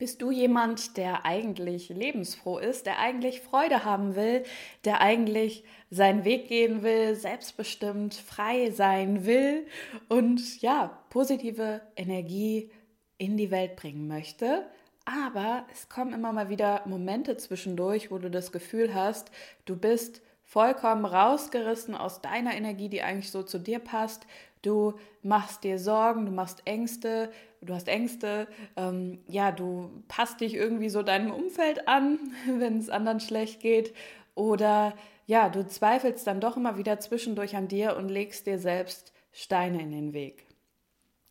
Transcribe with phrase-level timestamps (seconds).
[0.00, 4.44] Bist du jemand, der eigentlich lebensfroh ist, der eigentlich Freude haben will,
[4.86, 9.66] der eigentlich seinen Weg gehen will, selbstbestimmt, frei sein will
[10.08, 12.70] und ja, positive Energie
[13.18, 14.66] in die Welt bringen möchte?
[15.04, 19.30] Aber es kommen immer mal wieder Momente zwischendurch, wo du das Gefühl hast,
[19.66, 24.26] du bist vollkommen rausgerissen aus deiner Energie, die eigentlich so zu dir passt.
[24.62, 27.32] Du machst dir Sorgen, du machst Ängste,
[27.62, 32.90] du hast Ängste, ähm, ja, du passt dich irgendwie so deinem Umfeld an, wenn es
[32.90, 33.94] anderen schlecht geht.
[34.34, 34.94] Oder
[35.26, 39.80] ja, du zweifelst dann doch immer wieder zwischendurch an dir und legst dir selbst Steine
[39.80, 40.46] in den Weg.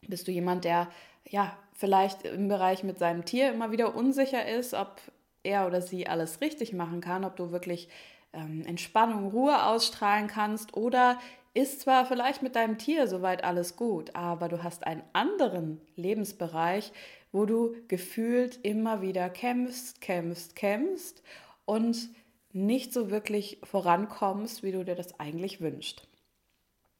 [0.07, 0.87] Bist du jemand, der
[1.27, 5.01] ja vielleicht im Bereich mit seinem Tier immer wieder unsicher ist, ob
[5.43, 7.89] er oder sie alles richtig machen kann, ob du wirklich
[8.33, 11.19] ähm, Entspannung, Ruhe ausstrahlen kannst oder
[11.59, 16.91] ist zwar vielleicht mit deinem Tier soweit alles gut, aber du hast einen anderen Lebensbereich,
[17.31, 21.21] wo du gefühlt immer wieder kämpfst, kämpfst, kämpfst
[21.65, 22.09] und
[22.51, 26.07] nicht so wirklich vorankommst, wie du dir das eigentlich wünschst.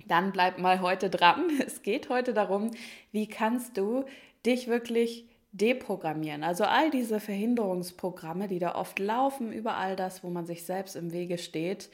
[0.05, 1.49] Dann bleib mal heute dran.
[1.65, 2.71] Es geht heute darum,
[3.11, 4.05] wie kannst du
[4.45, 6.43] dich wirklich deprogrammieren.
[6.43, 10.95] Also all diese Verhinderungsprogramme, die da oft laufen, über all das, wo man sich selbst
[10.95, 11.89] im Wege steht,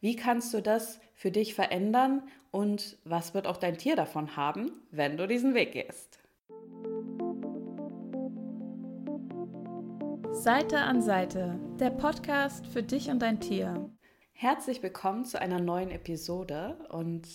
[0.00, 4.70] wie kannst du das für dich verändern und was wird auch dein Tier davon haben,
[4.90, 6.20] wenn du diesen Weg gehst?
[10.30, 13.90] Seite an Seite, der Podcast für dich und dein Tier.
[14.32, 17.26] Herzlich willkommen zu einer neuen Episode und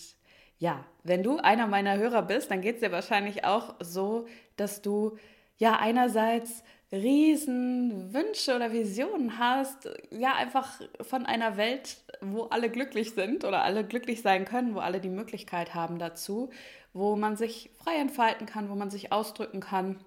[0.57, 4.25] ja, wenn du einer meiner Hörer bist, dann geht es dir wahrscheinlich auch so,
[4.55, 5.17] dass du
[5.57, 13.11] ja einerseits riesen Wünsche oder Visionen hast, ja einfach von einer Welt, wo alle glücklich
[13.11, 16.51] sind oder alle glücklich sein können, wo alle die Möglichkeit haben dazu,
[16.93, 20.05] wo man sich frei entfalten kann, wo man sich ausdrücken kann.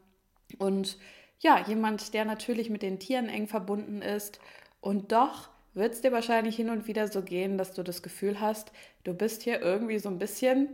[0.59, 0.97] Und
[1.41, 4.39] ja, jemand, der natürlich mit den Tieren eng verbunden ist.
[4.81, 8.41] Und doch wird es dir wahrscheinlich hin und wieder so gehen, dass du das Gefühl
[8.41, 8.71] hast,
[9.03, 10.69] du bist hier irgendwie so ein bisschen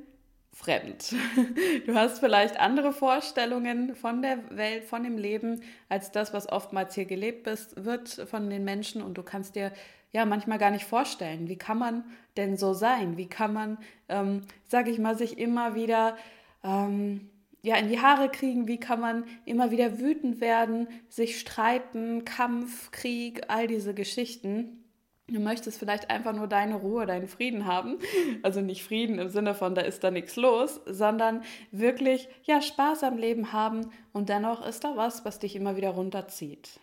[0.53, 1.15] fremd.
[1.87, 6.95] Du hast vielleicht andere Vorstellungen von der Welt, von dem Leben, als das, was oftmals
[6.95, 9.73] hier gelebt ist, wird von den Menschen und du kannst dir
[10.13, 12.05] ja manchmal gar nicht vorstellen, wie kann man
[12.37, 13.17] denn so sein?
[13.17, 16.17] Wie kann man, ähm, sage ich mal, sich immer wieder
[16.63, 17.31] ähm,
[17.63, 18.69] ja, in die Haare kriegen?
[18.69, 24.82] Wie kann man immer wieder wütend werden, sich streiten, Kampf, Krieg, all diese Geschichten?
[25.29, 27.99] Du möchtest vielleicht einfach nur deine Ruhe, deinen Frieden haben.
[28.43, 33.05] Also nicht Frieden im Sinne von, da ist da nichts los, sondern wirklich, ja, Spaß
[33.05, 36.81] am Leben haben und dennoch ist da was, was dich immer wieder runterzieht.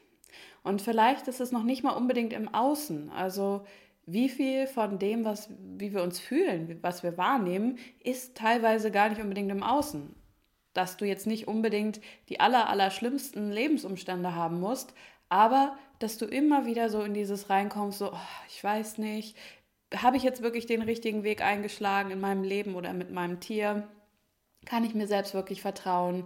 [0.63, 3.11] Und vielleicht ist es noch nicht mal unbedingt im Außen.
[3.11, 3.65] Also
[4.05, 9.09] wie viel von dem, was, wie wir uns fühlen, was wir wahrnehmen, ist teilweise gar
[9.09, 10.15] nicht unbedingt im Außen.
[10.73, 14.93] Dass du jetzt nicht unbedingt die aller, aller schlimmsten Lebensumstände haben musst,
[15.29, 18.17] aber dass du immer wieder so in dieses reinkommst, so, oh,
[18.47, 19.37] ich weiß nicht,
[19.95, 23.87] habe ich jetzt wirklich den richtigen Weg eingeschlagen in meinem Leben oder mit meinem Tier?
[24.65, 26.25] Kann ich mir selbst wirklich vertrauen?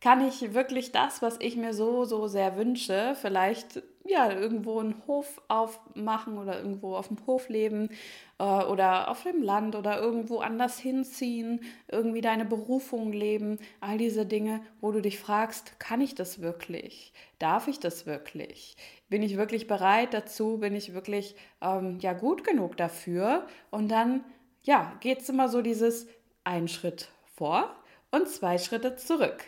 [0.00, 5.02] Kann ich wirklich das, was ich mir so, so sehr wünsche, vielleicht ja, irgendwo einen
[5.06, 7.90] Hof aufmachen oder irgendwo auf dem Hof leben
[8.40, 14.62] oder auf dem Land oder irgendwo anders hinziehen, irgendwie deine Berufung leben, all diese Dinge,
[14.80, 17.12] wo du dich fragst, kann ich das wirklich?
[17.38, 18.76] Darf ich das wirklich?
[19.08, 20.58] Bin ich wirklich bereit dazu?
[20.58, 23.46] Bin ich wirklich ähm, ja gut genug dafür?
[23.70, 24.24] Und dann
[24.62, 26.06] ja, geht es immer so dieses
[26.44, 27.74] ein Schritt vor
[28.10, 29.44] und zwei Schritte zurück.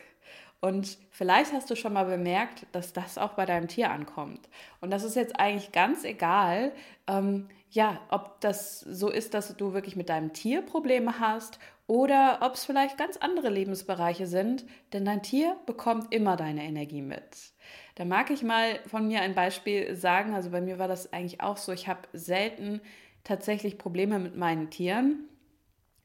[0.61, 4.49] Und vielleicht hast du schon mal bemerkt, dass das auch bei deinem Tier ankommt.
[4.81, 6.73] Und das ist jetzt eigentlich ganz egal,
[7.09, 12.39] ähm, ja, ob das so ist, dass du wirklich mit deinem Tier Probleme hast oder
[12.43, 17.53] ob es vielleicht ganz andere Lebensbereiche sind, denn dein Tier bekommt immer deine Energie mit.
[17.95, 20.35] Da mag ich mal von mir ein Beispiel sagen.
[20.35, 21.73] Also bei mir war das eigentlich auch so.
[21.73, 22.83] Ich habe selten
[23.25, 25.29] tatsächlich Probleme mit meinen Tieren.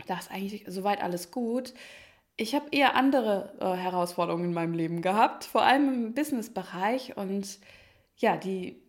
[0.08, 1.74] Da ist eigentlich soweit alles gut.
[2.38, 7.18] Ich habe eher andere äh, Herausforderungen in meinem Leben gehabt, vor allem im Businessbereich.
[7.18, 7.60] Und
[8.18, 8.82] ja, die,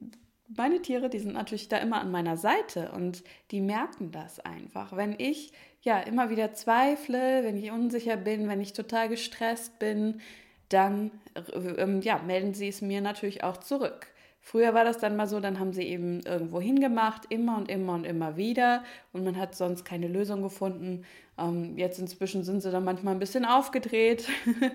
[0.49, 4.97] meine Tiere, die sind natürlich da immer an meiner Seite und die merken das einfach.
[4.97, 5.53] Wenn ich
[5.83, 10.21] ja immer wieder zweifle, wenn ich unsicher bin, wenn ich total gestresst bin,
[10.69, 14.09] dann äh, ja, melden sie es mir natürlich auch zurück.
[14.41, 17.95] Früher war das dann mal so, dann haben sie eben irgendwo hingemacht, immer und immer
[17.95, 21.05] und immer wieder und man hat sonst keine Lösung gefunden.
[21.37, 24.27] Ähm, jetzt inzwischen sind sie dann manchmal ein bisschen aufgedreht.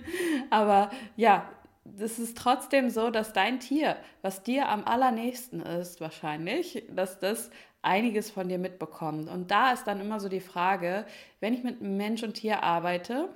[0.51, 1.49] Aber ja,
[1.99, 7.49] es ist trotzdem so, dass dein Tier, was dir am allernächsten ist, wahrscheinlich, dass das
[7.81, 9.29] einiges von dir mitbekommt.
[9.29, 11.05] Und da ist dann immer so die Frage,
[11.41, 13.29] wenn ich mit Mensch und Tier arbeite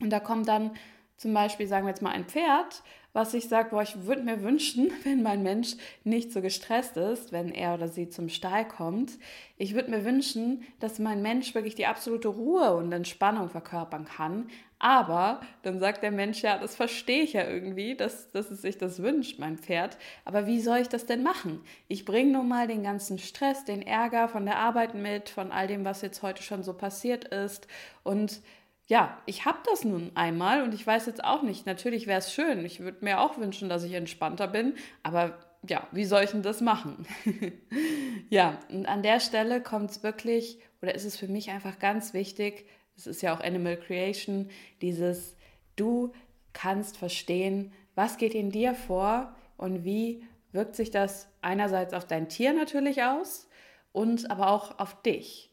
[0.00, 0.72] und da kommt dann
[1.16, 2.82] zum Beispiel, sagen wir jetzt mal, ein Pferd
[3.16, 7.32] was ich sage, boah, ich würde mir wünschen, wenn mein Mensch nicht so gestresst ist,
[7.32, 9.12] wenn er oder sie zum Stall kommt.
[9.56, 14.50] Ich würde mir wünschen, dass mein Mensch wirklich die absolute Ruhe und Entspannung verkörpern kann.
[14.78, 18.76] Aber dann sagt der Mensch, ja, das verstehe ich ja irgendwie, dass, dass es sich
[18.76, 19.96] das wünscht, mein Pferd.
[20.26, 21.62] Aber wie soll ich das denn machen?
[21.88, 25.68] Ich bringe nun mal den ganzen Stress, den Ärger von der Arbeit mit, von all
[25.68, 27.66] dem, was jetzt heute schon so passiert ist.
[28.02, 28.42] Und
[28.86, 31.66] ja, ich habe das nun einmal und ich weiß jetzt auch nicht.
[31.66, 32.64] Natürlich wäre es schön.
[32.64, 35.38] Ich würde mir auch wünschen, dass ich entspannter bin, aber
[35.68, 37.06] ja, wie soll ich denn das machen?
[38.30, 42.14] ja, und an der Stelle kommt es wirklich, oder ist es für mich einfach ganz
[42.14, 42.66] wichtig,
[42.96, 44.50] es ist ja auch Animal Creation,
[44.80, 45.36] dieses,
[45.74, 46.12] du
[46.52, 52.28] kannst verstehen, was geht in dir vor und wie wirkt sich das einerseits auf dein
[52.28, 53.48] Tier natürlich aus
[53.92, 55.50] und aber auch auf dich.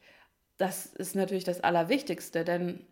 [0.57, 2.85] Das ist natürlich das Allerwichtigste, denn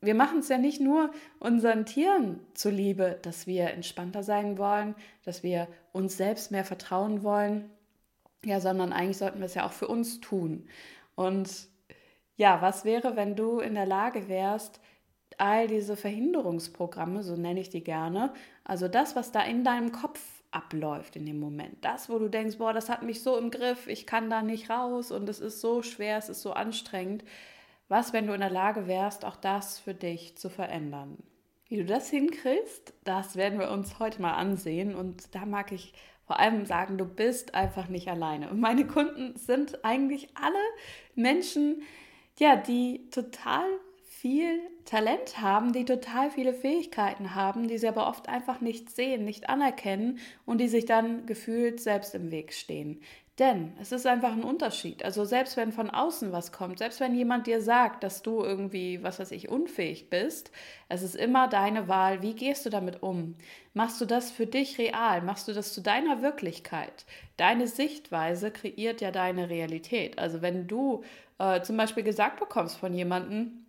[0.00, 5.42] wir machen es ja nicht nur unseren Tieren zuliebe, dass wir entspannter sein wollen, dass
[5.42, 7.70] wir uns selbst mehr vertrauen wollen,
[8.44, 10.68] ja, sondern eigentlich sollten wir es ja auch für uns tun.
[11.16, 11.68] Und
[12.36, 14.80] ja, was wäre, wenn du in der Lage wärst,
[15.38, 18.32] all diese Verhinderungsprogramme, so nenne ich die gerne,
[18.64, 20.20] also das, was da in deinem Kopf
[20.50, 23.86] abläuft in dem Moment, das, wo du denkst, boah, das hat mich so im Griff,
[23.86, 27.24] ich kann da nicht raus und es ist so schwer, es ist so anstrengend,
[27.88, 31.18] was, wenn du in der Lage wärst, auch das für dich zu verändern?
[31.68, 34.94] Wie du das hinkriegst, das werden wir uns heute mal ansehen.
[34.94, 35.92] Und da mag ich
[36.26, 38.50] vor allem sagen, du bist einfach nicht alleine.
[38.50, 40.62] Und meine Kunden sind eigentlich alle
[41.14, 41.82] Menschen,
[42.38, 43.64] ja, die total
[44.02, 49.24] viel Talent haben, die total viele Fähigkeiten haben, die sie aber oft einfach nicht sehen,
[49.24, 53.00] nicht anerkennen und die sich dann gefühlt selbst im Weg stehen.
[53.38, 55.04] Denn es ist einfach ein Unterschied.
[55.04, 59.00] Also selbst wenn von außen was kommt, selbst wenn jemand dir sagt, dass du irgendwie,
[59.04, 60.50] was weiß ich, unfähig bist,
[60.88, 62.20] es ist immer deine Wahl.
[62.20, 63.36] Wie gehst du damit um?
[63.74, 65.22] Machst du das für dich real?
[65.22, 67.06] Machst du das zu deiner Wirklichkeit?
[67.36, 70.18] Deine Sichtweise kreiert ja deine Realität.
[70.18, 71.04] Also wenn du
[71.38, 73.66] äh, zum Beispiel gesagt bekommst von jemandem,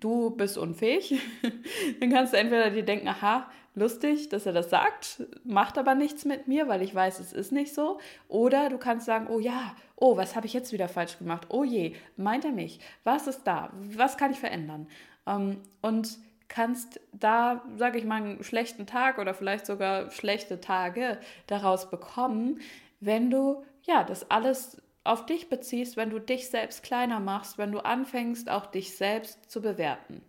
[0.00, 1.18] du bist unfähig,
[2.00, 6.24] dann kannst du entweder dir denken, aha, lustig, dass er das sagt, macht aber nichts
[6.24, 7.98] mit mir, weil ich weiß, es ist nicht so.
[8.28, 11.46] Oder du kannst sagen, oh ja, oh, was habe ich jetzt wieder falsch gemacht?
[11.48, 12.80] Oh je, meint er mich?
[13.04, 13.70] Was ist da?
[13.94, 14.88] Was kann ich verändern?
[15.26, 16.18] Ähm, und
[16.48, 22.60] kannst da, sage ich mal, einen schlechten Tag oder vielleicht sogar schlechte Tage daraus bekommen,
[22.98, 27.72] wenn du ja das alles auf dich beziehst, wenn du dich selbst kleiner machst, wenn
[27.72, 30.22] du anfängst, auch dich selbst zu bewerten.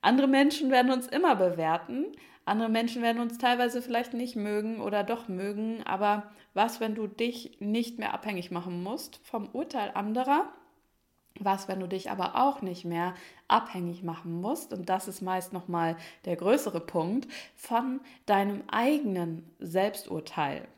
[0.00, 2.06] Andere Menschen werden uns immer bewerten,
[2.44, 7.06] andere Menschen werden uns teilweise vielleicht nicht mögen oder doch mögen, aber was, wenn du
[7.06, 10.52] dich nicht mehr abhängig machen musst vom Urteil anderer?
[11.38, 13.14] Was, wenn du dich aber auch nicht mehr
[13.48, 20.68] abhängig machen musst, und das ist meist nochmal der größere Punkt, von deinem eigenen Selbsturteil.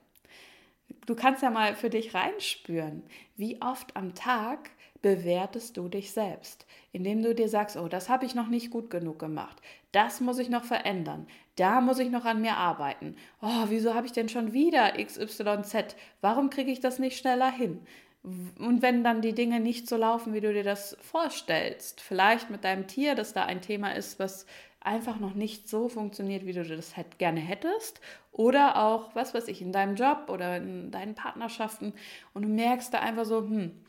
[1.07, 3.03] Du kannst ja mal für dich reinspüren,
[3.37, 4.71] wie oft am Tag
[5.05, 8.89] bewertest du dich selbst, indem du dir sagst, oh, das habe ich noch nicht gut
[8.89, 9.61] genug gemacht,
[9.93, 13.15] das muss ich noch verändern, da muss ich noch an mir arbeiten.
[13.43, 15.95] Oh, wieso habe ich denn schon wieder XYZ?
[16.23, 17.81] Warum kriege ich das nicht schneller hin?
[18.23, 22.65] Und wenn dann die Dinge nicht so laufen, wie du dir das vorstellst, vielleicht mit
[22.65, 24.47] deinem Tier, dass da ein Thema ist, was
[24.81, 28.01] einfach noch nicht so funktioniert, wie du das gerne hättest,
[28.33, 31.93] oder auch, was weiß ich, in deinem Job oder in deinen Partnerschaften
[32.33, 33.84] und du merkst da einfach so, hm,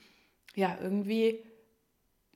[0.55, 1.43] ja, irgendwie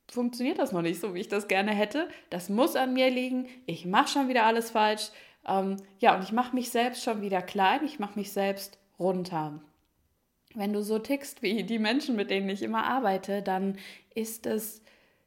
[0.10, 2.08] funktioniert das noch nicht so, wie ich das gerne hätte.
[2.30, 3.48] Das muss an mir liegen.
[3.66, 5.10] Ich mache schon wieder alles falsch.
[5.48, 7.86] Ähm, ja, und ich mache mich selbst schon wieder klein.
[7.86, 9.62] Ich mache mich selbst runter.
[10.56, 13.78] Wenn du so tickst wie die Menschen, mit denen ich immer arbeite, dann
[14.16, 14.82] ist es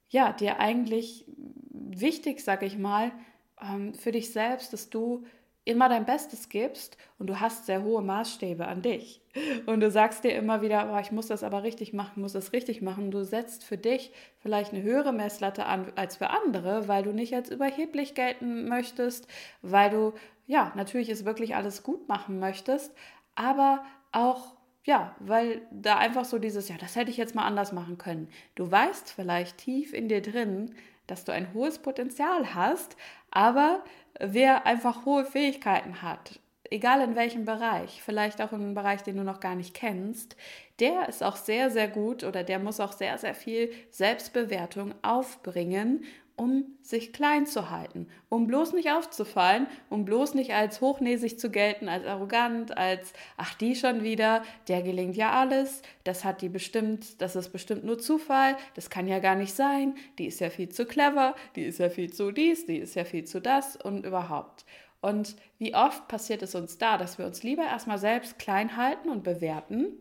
[0.08, 1.24] ja dir eigentlich
[1.70, 3.12] wichtig, sag ich mal,
[3.60, 5.24] ähm, für dich selbst, dass du
[5.64, 9.20] immer dein Bestes gibst und du hast sehr hohe Maßstäbe an dich
[9.66, 12.52] und du sagst dir immer wieder, oh, ich muss das aber richtig machen, muss das
[12.52, 13.10] richtig machen.
[13.10, 17.34] Du setzt für dich vielleicht eine höhere Messlatte an als für andere, weil du nicht
[17.34, 19.28] als überheblich gelten möchtest,
[19.62, 20.14] weil du
[20.46, 22.92] ja natürlich es wirklich alles gut machen möchtest,
[23.36, 27.70] aber auch ja, weil da einfach so dieses, ja, das hätte ich jetzt mal anders
[27.72, 28.28] machen können.
[28.56, 30.74] Du weißt vielleicht tief in dir drin,
[31.06, 32.96] dass du ein hohes Potenzial hast,
[33.30, 33.84] aber
[34.22, 36.38] wer einfach hohe Fähigkeiten hat,
[36.70, 40.36] egal in welchem Bereich, vielleicht auch in einem Bereich, den du noch gar nicht kennst,
[40.80, 46.04] der ist auch sehr, sehr gut oder der muss auch sehr, sehr viel Selbstbewertung aufbringen,
[46.36, 51.50] um sich klein zu halten, um bloß nicht aufzufallen, um bloß nicht als hochnäsig zu
[51.50, 56.48] gelten, als arrogant, als ach die schon wieder, der gelingt ja alles, das hat die
[56.48, 60.50] bestimmt, das ist bestimmt nur Zufall, das kann ja gar nicht sein, die ist ja
[60.50, 63.76] viel zu clever, die ist ja viel zu dies, die ist ja viel zu das
[63.76, 64.64] und überhaupt.
[65.00, 69.08] Und wie oft passiert es uns da, dass wir uns lieber erstmal selbst klein halten
[69.08, 69.98] und bewerten,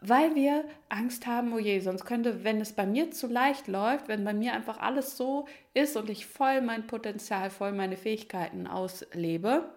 [0.00, 4.08] weil wir Angst haben, oh je, sonst könnte, wenn es bei mir zu leicht läuft,
[4.08, 8.66] wenn bei mir einfach alles so ist und ich voll mein Potenzial, voll meine Fähigkeiten
[8.66, 9.68] auslebe,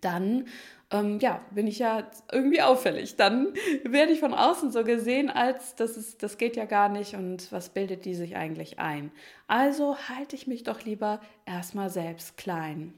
[0.00, 0.46] dann
[0.90, 3.16] ähm, ja, bin ich ja irgendwie auffällig.
[3.16, 7.14] Dann werde ich von außen so gesehen, als das, ist, das geht ja gar nicht
[7.14, 9.10] und was bildet die sich eigentlich ein.
[9.46, 12.94] Also halte ich mich doch lieber erstmal selbst klein.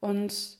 [0.00, 0.58] Und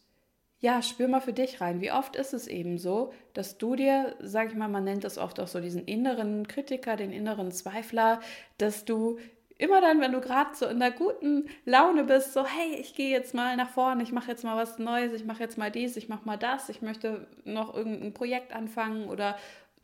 [0.61, 1.81] ja, spür mal für dich rein.
[1.81, 5.19] Wie oft ist es eben so, dass du dir, sag ich mal, man nennt das
[5.19, 8.21] oft auch so diesen inneren Kritiker, den inneren Zweifler,
[8.59, 9.19] dass du
[9.59, 13.11] immer dann, wenn du gerade so in der guten Laune bist, so, hey, ich gehe
[13.11, 15.97] jetzt mal nach vorne, ich mache jetzt mal was Neues, ich mache jetzt mal dies,
[15.97, 19.37] ich mache mal das, ich möchte noch irgendein Projekt anfangen oder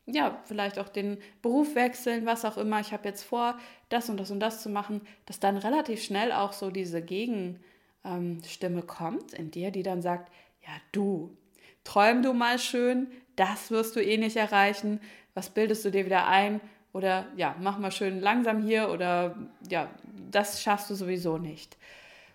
[0.07, 3.57] ja, vielleicht auch den Beruf wechseln, was auch immer, ich habe jetzt vor,
[3.89, 8.83] das und das und das zu machen, dass dann relativ schnell auch so diese Gegenstimme
[8.87, 10.33] kommt in dir, die dann sagt,
[10.65, 11.37] ja, du,
[11.85, 15.01] träum du mal schön, das wirst du eh nicht erreichen,
[15.35, 16.61] was bildest du dir wieder ein?
[16.93, 19.91] Oder ja, mach mal schön langsam hier oder ja,
[20.31, 21.79] das schaffst du sowieso nicht.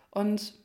[0.10, 0.56] Und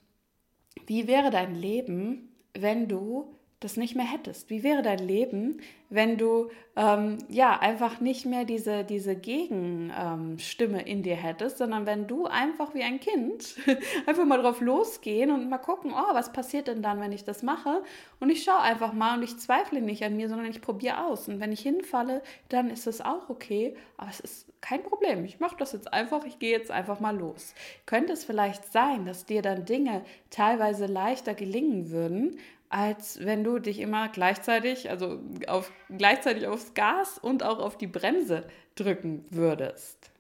[0.86, 4.50] wie wäre dein Leben, wenn du das nicht mehr hättest?
[4.50, 10.86] Wie wäre dein Leben, wenn du ähm, ja einfach nicht mehr diese, diese Gegenstimme ähm,
[10.86, 13.56] in dir hättest, sondern wenn du einfach wie ein Kind
[14.06, 17.42] einfach mal drauf losgehen und mal gucken, oh, was passiert denn dann, wenn ich das
[17.42, 17.82] mache?
[18.20, 21.28] Und ich schaue einfach mal und ich zweifle nicht an mir, sondern ich probiere aus.
[21.28, 25.26] Und wenn ich hinfalle, dann ist das auch okay, aber es ist kein Problem.
[25.26, 27.54] Ich mache das jetzt einfach, ich gehe jetzt einfach mal los.
[27.84, 32.38] Könnte es vielleicht sein, dass dir dann Dinge teilweise leichter gelingen würden,
[32.72, 37.86] als wenn du dich immer gleichzeitig, also auf, gleichzeitig aufs Gas und auch auf die
[37.86, 38.44] Bremse
[38.76, 40.10] drücken würdest.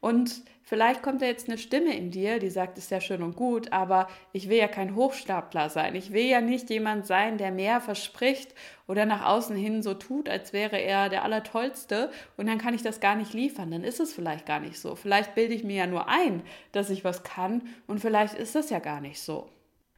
[0.00, 3.34] Und vielleicht kommt da jetzt eine Stimme in dir, die sagt, ist ja schön und
[3.34, 5.94] gut, aber ich will ja kein Hochstapler sein.
[5.94, 8.54] Ich will ja nicht jemand sein, der mehr verspricht
[8.86, 12.82] oder nach außen hin so tut, als wäre er der Allertollste und dann kann ich
[12.82, 13.70] das gar nicht liefern.
[13.70, 14.96] Dann ist es vielleicht gar nicht so.
[14.96, 18.68] Vielleicht bilde ich mir ja nur ein, dass ich was kann und vielleicht ist das
[18.68, 19.48] ja gar nicht so.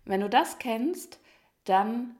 [0.04, 1.18] Wenn du das kennst,
[1.64, 2.16] dann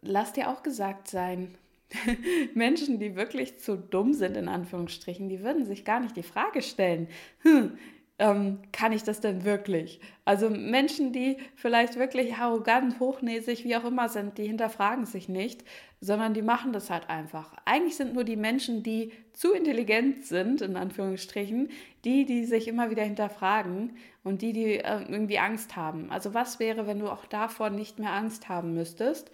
[0.00, 1.54] lass dir auch gesagt sein,
[2.54, 6.62] Menschen, die wirklich zu dumm sind, in Anführungsstrichen, die würden sich gar nicht die Frage
[6.62, 7.08] stellen,
[7.42, 7.78] hm,
[8.18, 10.00] ähm, kann ich das denn wirklich?
[10.24, 15.64] Also Menschen, die vielleicht wirklich arrogant, hochnäsig, wie auch immer sind, die hinterfragen sich nicht,
[16.00, 17.54] sondern die machen das halt einfach.
[17.64, 21.70] Eigentlich sind nur die Menschen, die zu intelligent sind, in Anführungsstrichen,
[22.04, 26.10] die, die sich immer wieder hinterfragen und die, die äh, irgendwie Angst haben.
[26.10, 29.30] Also was wäre, wenn du auch davor nicht mehr Angst haben müsstest?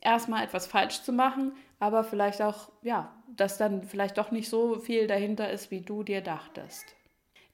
[0.00, 4.78] Erstmal etwas falsch zu machen, aber vielleicht auch, ja, dass dann vielleicht doch nicht so
[4.78, 6.94] viel dahinter ist, wie du dir dachtest.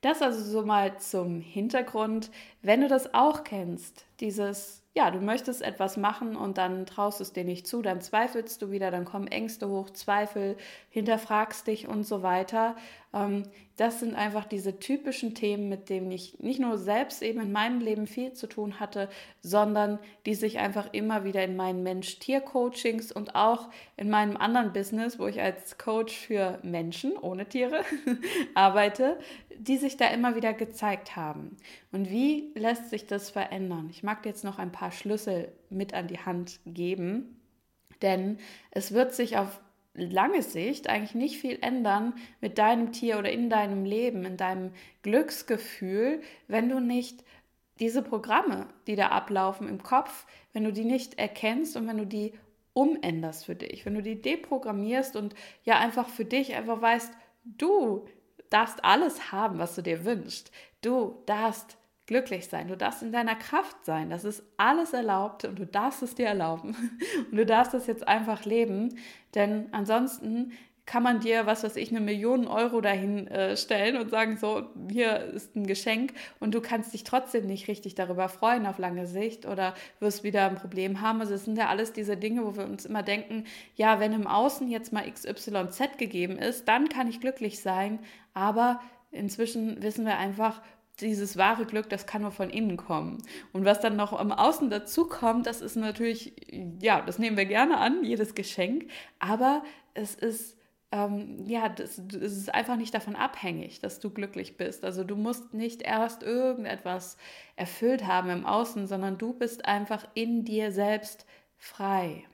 [0.01, 2.31] Das also so mal zum Hintergrund.
[2.63, 7.35] Wenn du das auch kennst, dieses ja, du möchtest etwas machen und dann traust es
[7.35, 10.57] dir nicht zu, dann zweifelst du wieder, dann kommen Ängste hoch, Zweifel,
[10.89, 12.77] hinterfragst dich und so weiter.
[13.17, 13.45] Ähm,
[13.77, 17.81] das sind einfach diese typischen Themen, mit denen ich nicht nur selbst eben in meinem
[17.81, 19.11] Leben viel zu tun hatte,
[19.43, 23.69] sondern die sich einfach immer wieder in meinen Mensch-Tier-Coachings und auch
[23.99, 27.83] in meinem anderen Business, wo ich als Coach für Menschen ohne Tiere
[28.55, 29.19] arbeite,
[29.59, 31.59] die sich da immer wieder gezeigt haben.
[31.93, 33.89] Und wie lässt sich das verändern?
[33.91, 37.41] Ich mag dir jetzt noch ein paar Schlüssel mit an die Hand geben,
[38.01, 38.39] denn
[38.71, 39.61] es wird sich auf
[39.97, 44.73] lange Sicht eigentlich nicht viel ändern mit deinem Tier oder in deinem Leben, in deinem
[45.03, 47.25] Glücksgefühl, wenn du nicht
[47.79, 52.07] diese Programme, die da ablaufen im Kopf, wenn du die nicht erkennst und wenn du
[52.07, 52.33] die
[52.73, 55.35] umänderst für dich, wenn du die deprogrammierst und
[55.65, 57.13] ja einfach für dich einfach weißt,
[57.45, 58.07] du
[58.51, 60.51] darfst alles haben, was du dir wünschst.
[60.83, 64.11] Du darfst glücklich sein, du darfst in deiner Kraft sein.
[64.11, 66.77] Das ist alles erlaubt und du darfst es dir erlauben.
[67.31, 68.97] Und du darfst es jetzt einfach leben,
[69.35, 70.53] denn ansonsten
[70.87, 74.69] kann man dir, was weiß ich, eine Million Euro dahin äh, stellen und sagen, so,
[74.89, 79.07] hier ist ein Geschenk und du kannst dich trotzdem nicht richtig darüber freuen auf lange
[79.09, 81.21] Sicht oder wirst wieder ein Problem haben.
[81.21, 83.45] Also es sind ja alles diese Dinge, wo wir uns immer denken,
[83.75, 87.99] ja, wenn im Außen jetzt mal XYZ gegeben ist, dann kann ich glücklich sein,
[88.33, 90.63] aber inzwischen wissen wir einfach,
[91.01, 93.23] dieses wahre Glück, das kann nur von innen kommen.
[93.53, 96.33] Und was dann noch am Außen dazu kommt, das ist natürlich,
[96.81, 99.63] ja, das nehmen wir gerne an, jedes Geschenk, aber
[99.95, 100.57] es ist,
[100.93, 104.85] ähm, ja, das, das ist einfach nicht davon abhängig, dass du glücklich bist.
[104.85, 107.17] Also du musst nicht erst irgendetwas
[107.57, 111.27] erfüllt haben im Außen, sondern du bist einfach in dir selbst
[111.59, 112.25] frei.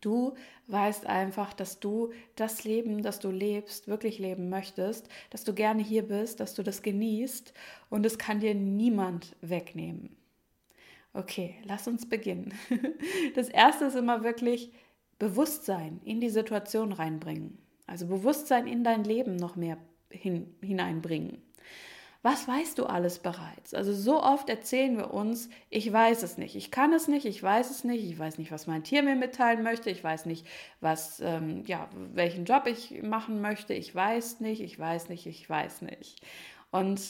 [0.00, 0.34] Du
[0.68, 5.82] weißt einfach, dass du das Leben, das du lebst, wirklich leben möchtest, dass du gerne
[5.82, 7.52] hier bist, dass du das genießt
[7.88, 10.16] und es kann dir niemand wegnehmen.
[11.12, 12.52] Okay, lass uns beginnen.
[13.34, 14.72] Das erste ist immer wirklich
[15.18, 17.58] Bewusstsein in die Situation reinbringen.
[17.86, 19.78] Also Bewusstsein in dein Leben noch mehr
[20.10, 21.42] hin, hineinbringen.
[22.22, 23.72] Was weißt du alles bereits?
[23.74, 27.42] Also so oft erzählen wir uns, ich weiß es nicht, ich kann es nicht, ich
[27.42, 30.46] weiß es nicht, ich weiß nicht, was mein Tier mir mitteilen möchte, ich weiß nicht,
[30.80, 35.48] was, ähm, ja, welchen Job ich machen möchte, ich weiß nicht, ich weiß nicht, ich
[35.48, 36.20] weiß nicht.
[36.70, 37.00] Und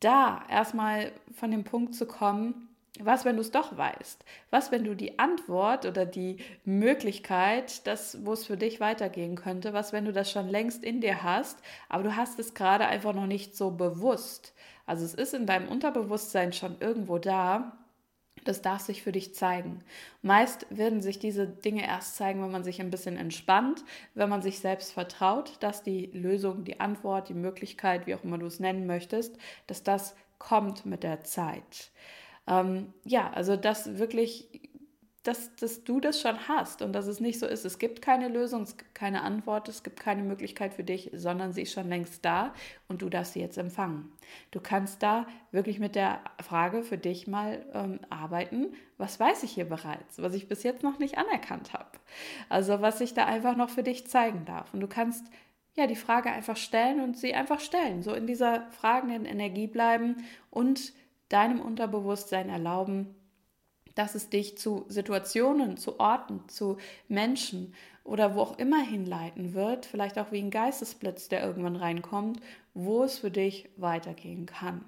[0.00, 2.67] da erstmal von dem Punkt zu kommen,
[3.00, 4.24] was, wenn du es doch weißt?
[4.50, 9.72] Was, wenn du die Antwort oder die Möglichkeit, das, wo es für dich weitergehen könnte,
[9.72, 13.14] was, wenn du das schon längst in dir hast, aber du hast es gerade einfach
[13.14, 14.54] noch nicht so bewusst?
[14.86, 17.76] Also es ist in deinem Unterbewusstsein schon irgendwo da.
[18.44, 19.84] Das darf sich für dich zeigen.
[20.22, 24.42] Meist werden sich diese Dinge erst zeigen, wenn man sich ein bisschen entspannt, wenn man
[24.42, 28.60] sich selbst vertraut, dass die Lösung, die Antwort, die Möglichkeit, wie auch immer du es
[28.60, 31.90] nennen möchtest, dass das kommt mit der Zeit.
[32.48, 34.48] Ähm, ja, also dass wirklich,
[35.22, 38.28] dass, dass du das schon hast und dass es nicht so ist, es gibt keine
[38.28, 41.88] Lösung, es gibt keine Antwort, es gibt keine Möglichkeit für dich, sondern sie ist schon
[41.88, 42.54] längst da
[42.88, 44.10] und du darfst sie jetzt empfangen.
[44.50, 49.52] Du kannst da wirklich mit der Frage für dich mal ähm, arbeiten, was weiß ich
[49.52, 51.98] hier bereits, was ich bis jetzt noch nicht anerkannt habe.
[52.48, 54.72] Also was ich da einfach noch für dich zeigen darf.
[54.72, 55.26] Und du kannst
[55.78, 60.24] ja, die Frage einfach stellen und sie einfach stellen, so in dieser fragenden Energie bleiben
[60.50, 60.92] und
[61.28, 63.14] deinem Unterbewusstsein erlauben,
[63.94, 66.76] dass es dich zu Situationen, zu Orten, zu
[67.08, 72.40] Menschen oder wo auch immer hinleiten wird, vielleicht auch wie ein Geistesblitz, der irgendwann reinkommt,
[72.74, 74.84] wo es für dich weitergehen kann.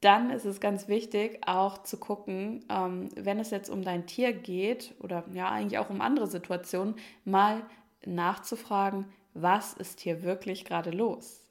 [0.00, 4.32] Dann ist es ganz wichtig, auch zu gucken, ähm, wenn es jetzt um dein Tier
[4.32, 7.62] geht oder ja eigentlich auch um andere Situationen, mal
[8.04, 11.47] nachzufragen, was ist hier wirklich gerade los?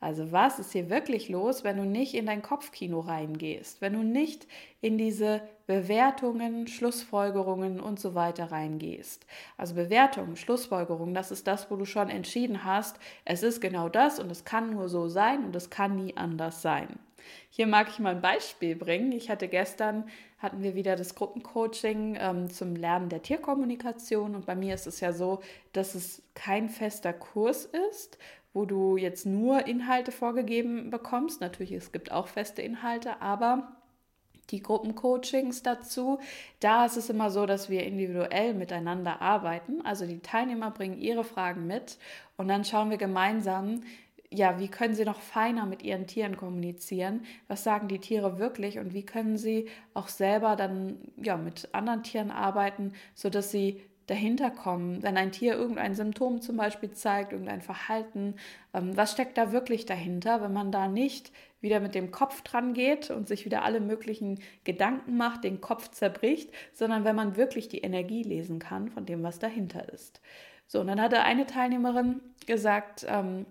[0.00, 4.02] Also was ist hier wirklich los, wenn du nicht in dein Kopfkino reingehst, wenn du
[4.04, 4.46] nicht
[4.80, 9.26] in diese Bewertungen, Schlussfolgerungen und so weiter reingehst.
[9.56, 14.20] Also Bewertungen, Schlussfolgerungen, das ist das, wo du schon entschieden hast, es ist genau das
[14.20, 16.98] und es kann nur so sein und es kann nie anders sein.
[17.50, 19.12] Hier mag ich mal ein Beispiel bringen.
[19.12, 20.04] Ich hatte gestern,
[20.38, 25.00] hatten wir wieder das Gruppencoaching ähm, zum Lernen der Tierkommunikation und bei mir ist es
[25.00, 25.40] ja so,
[25.72, 28.18] dass es kein fester Kurs ist,
[28.58, 31.40] wo du jetzt nur Inhalte vorgegeben bekommst.
[31.40, 33.68] Natürlich, es gibt auch feste Inhalte, aber
[34.50, 36.18] die Gruppencoachings dazu,
[36.58, 39.80] da ist es immer so, dass wir individuell miteinander arbeiten.
[39.82, 41.98] Also die Teilnehmer bringen ihre Fragen mit
[42.36, 43.82] und dann schauen wir gemeinsam,
[44.28, 47.24] ja, wie können sie noch feiner mit ihren Tieren kommunizieren?
[47.46, 52.02] Was sagen die Tiere wirklich und wie können sie auch selber dann ja mit anderen
[52.02, 57.60] Tieren arbeiten, sodass sie dahinter kommen, wenn ein Tier irgendein Symptom zum Beispiel zeigt, irgendein
[57.60, 58.34] Verhalten,
[58.74, 62.72] ähm, was steckt da wirklich dahinter, wenn man da nicht wieder mit dem Kopf dran
[62.72, 67.68] geht und sich wieder alle möglichen Gedanken macht, den Kopf zerbricht, sondern wenn man wirklich
[67.68, 70.20] die Energie lesen kann von dem, was dahinter ist.
[70.66, 73.46] So, und dann hatte eine Teilnehmerin gesagt, ähm,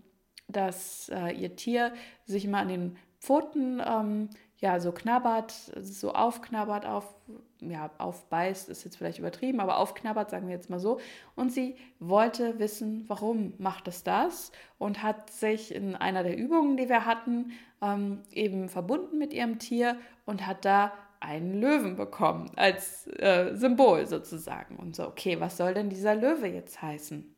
[0.47, 1.93] dass äh, ihr Tier
[2.25, 7.13] sich mal an den Pfoten ähm, ja, so knabbert, so aufknabbert, auf,
[7.61, 10.99] ja, aufbeißt, ist jetzt vielleicht übertrieben, aber aufknabbert, sagen wir jetzt mal so.
[11.35, 16.77] Und sie wollte wissen, warum macht es das und hat sich in einer der Übungen,
[16.77, 22.51] die wir hatten, ähm, eben verbunden mit ihrem Tier und hat da einen Löwen bekommen
[22.55, 24.75] als äh, Symbol sozusagen.
[24.75, 27.33] Und so, okay, was soll denn dieser Löwe jetzt heißen?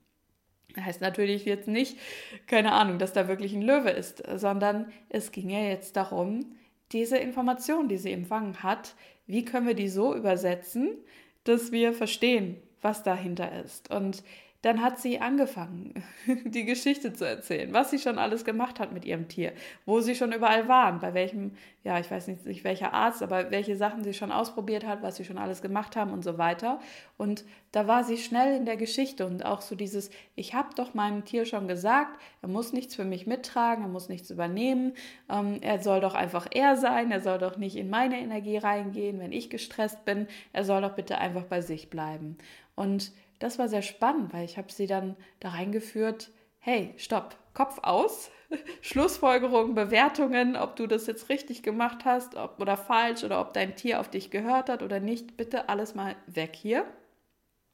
[0.80, 1.98] Heißt natürlich jetzt nicht,
[2.46, 6.56] keine Ahnung, dass da wirklich ein Löwe ist, sondern es ging ja jetzt darum,
[6.92, 8.96] diese Information, die sie empfangen hat,
[9.28, 10.98] wie können wir die so übersetzen,
[11.44, 13.92] dass wir verstehen, was dahinter ist.
[13.92, 14.24] Und
[14.62, 15.94] dann hat sie angefangen,
[16.46, 19.54] die Geschichte zu erzählen, was sie schon alles gemacht hat mit ihrem Tier,
[19.86, 21.54] wo sie schon überall waren, bei welchem,
[21.86, 25.16] ja, ich weiß nicht, nicht welcher Arzt, aber welche Sachen sie schon ausprobiert hat, was
[25.16, 26.82] sie schon alles gemacht haben und so weiter.
[27.18, 30.94] Und da war sie schnell in der Geschichte und auch so dieses, ich habe doch
[30.94, 34.94] meinem Tier schon gesagt, er muss nichts für mich mittragen, er muss nichts übernehmen,
[35.30, 39.20] ähm, er soll doch einfach er sein, er soll doch nicht in meine Energie reingehen,
[39.20, 42.38] wenn ich gestresst bin, er soll doch bitte einfach bei sich bleiben.
[42.76, 47.80] Und das war sehr spannend, weil ich habe sie dann da reingeführt, hey, stopp, Kopf
[47.82, 48.32] aus,
[48.82, 53.76] Schlussfolgerungen, Bewertungen, ob du das jetzt richtig gemacht hast ob, oder falsch oder ob dein
[53.76, 56.86] Tier auf dich gehört hat oder nicht, bitte alles mal weg hier.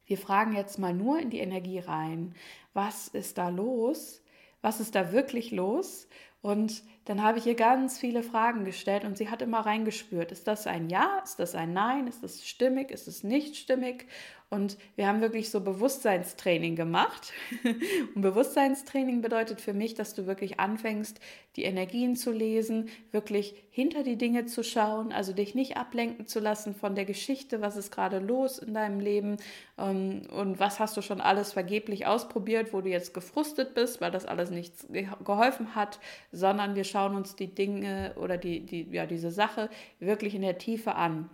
[0.06, 2.36] Wir fragen jetzt mal nur in die Energie rein,
[2.74, 4.22] was ist da los?
[4.62, 6.08] Was ist da wirklich los?
[6.42, 10.32] Und dann habe ich ihr ganz viele Fragen gestellt und sie hat immer reingespürt.
[10.32, 11.22] Ist das ein Ja?
[11.24, 12.08] Ist das ein Nein?
[12.08, 12.92] Ist das stimmig?
[12.92, 14.08] Ist es nicht stimmig?
[14.50, 17.34] Und wir haben wirklich so Bewusstseinstraining gemacht.
[18.16, 21.20] Und Bewusstseinstraining bedeutet für mich, dass du wirklich anfängst,
[21.56, 26.40] die Energien zu lesen, wirklich hinter die Dinge zu schauen, also dich nicht ablenken zu
[26.40, 29.38] lassen von der Geschichte, was ist gerade los in deinem Leben
[29.78, 34.12] ähm, und was hast du schon alles vergeblich ausprobiert, wo du jetzt gefrustet bist, weil
[34.12, 34.88] das alles nichts
[35.24, 36.00] geholfen hat,
[36.32, 40.58] sondern wir schauen uns die Dinge oder die, die, ja, diese Sache wirklich in der
[40.58, 41.30] Tiefe an.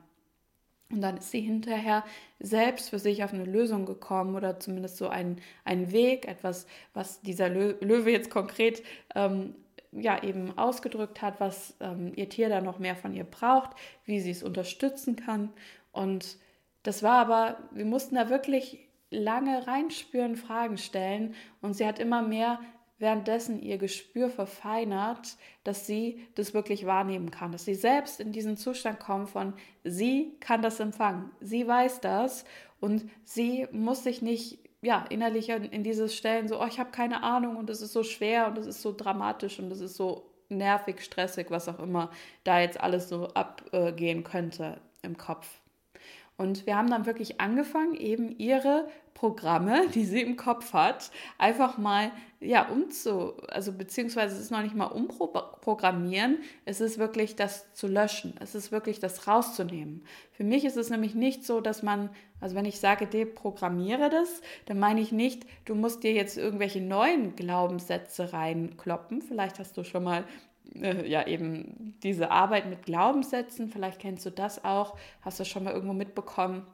[0.91, 2.03] Und dann ist sie hinterher
[2.39, 7.21] selbst für sich auf eine Lösung gekommen oder zumindest so ein, ein Weg, etwas, was
[7.21, 8.81] dieser Löwe jetzt konkret
[9.13, 9.53] ähm,
[9.91, 13.69] ja eben ausgedrückt hat, was ähm, ihr Tier da noch mehr von ihr braucht,
[14.05, 15.53] wie sie es unterstützen kann.
[15.91, 16.37] Und
[16.81, 18.79] das war aber, wir mussten da wirklich
[19.11, 22.59] lange reinspüren, Fragen stellen und sie hat immer mehr
[23.01, 28.57] währenddessen ihr Gespür verfeinert, dass sie das wirklich wahrnehmen kann, dass sie selbst in diesen
[28.57, 32.45] Zustand kommt von, sie kann das empfangen, sie weiß das
[32.79, 37.21] und sie muss sich nicht ja, innerlich in dieses Stellen so, oh, ich habe keine
[37.21, 40.31] Ahnung und es ist so schwer und es ist so dramatisch und es ist so
[40.49, 42.11] nervig, stressig, was auch immer
[42.43, 45.60] da jetzt alles so abgehen könnte im Kopf.
[46.41, 51.77] Und wir haben dann wirklich angefangen, eben ihre Programme, die sie im Kopf hat, einfach
[51.77, 57.71] mal ja umzu, also beziehungsweise es ist noch nicht mal umprogrammieren, es ist wirklich das
[57.75, 60.03] zu löschen, es ist wirklich das rauszunehmen.
[60.31, 64.41] Für mich ist es nämlich nicht so, dass man, also wenn ich sage, deprogrammiere das,
[64.65, 69.21] dann meine ich nicht, du musst dir jetzt irgendwelche neuen Glaubenssätze reinkloppen.
[69.21, 70.23] Vielleicht hast du schon mal
[70.75, 75.63] äh, ja eben diese Arbeit mit Glaubenssätzen, vielleicht kennst du das auch, hast du schon
[75.63, 76.65] mal irgendwo mitbekommen.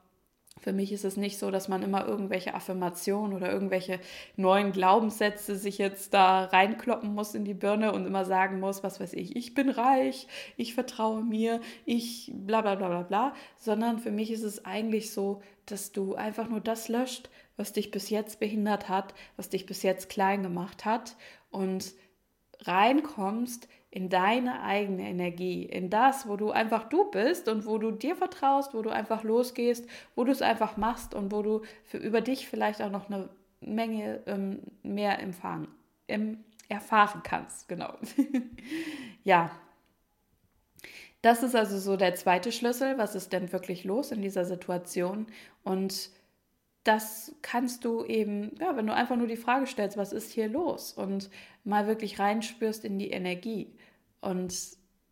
[0.59, 3.99] Für mich ist es nicht so, dass man immer irgendwelche Affirmationen oder irgendwelche
[4.37, 8.99] neuen Glaubenssätze sich jetzt da reinkloppen muss in die Birne und immer sagen muss, was
[8.99, 13.99] weiß ich, ich bin reich, ich vertraue mir, ich bla bla bla bla bla, sondern
[13.99, 18.09] für mich ist es eigentlich so, dass du einfach nur das löscht, was dich bis
[18.09, 21.17] jetzt behindert hat, was dich bis jetzt klein gemacht hat
[21.51, 21.93] und
[22.65, 27.91] reinkommst in deine eigene Energie, in das, wo du einfach du bist und wo du
[27.91, 31.97] dir vertraust, wo du einfach losgehst, wo du es einfach machst und wo du für,
[31.97, 33.29] über dich vielleicht auch noch eine
[33.61, 35.67] Menge ähm, mehr empfangen,
[36.07, 37.67] ähm, erfahren kannst.
[37.67, 37.93] Genau.
[39.23, 39.51] ja.
[41.21, 42.97] Das ist also so der zweite Schlüssel.
[42.97, 45.27] Was ist denn wirklich los in dieser Situation?
[45.63, 46.11] Und
[46.87, 50.47] das kannst du eben, ja, wenn du einfach nur die Frage stellst, was ist hier
[50.47, 50.93] los?
[50.93, 51.29] Und
[51.65, 53.73] mal wirklich reinspürst in die Energie
[54.21, 54.53] und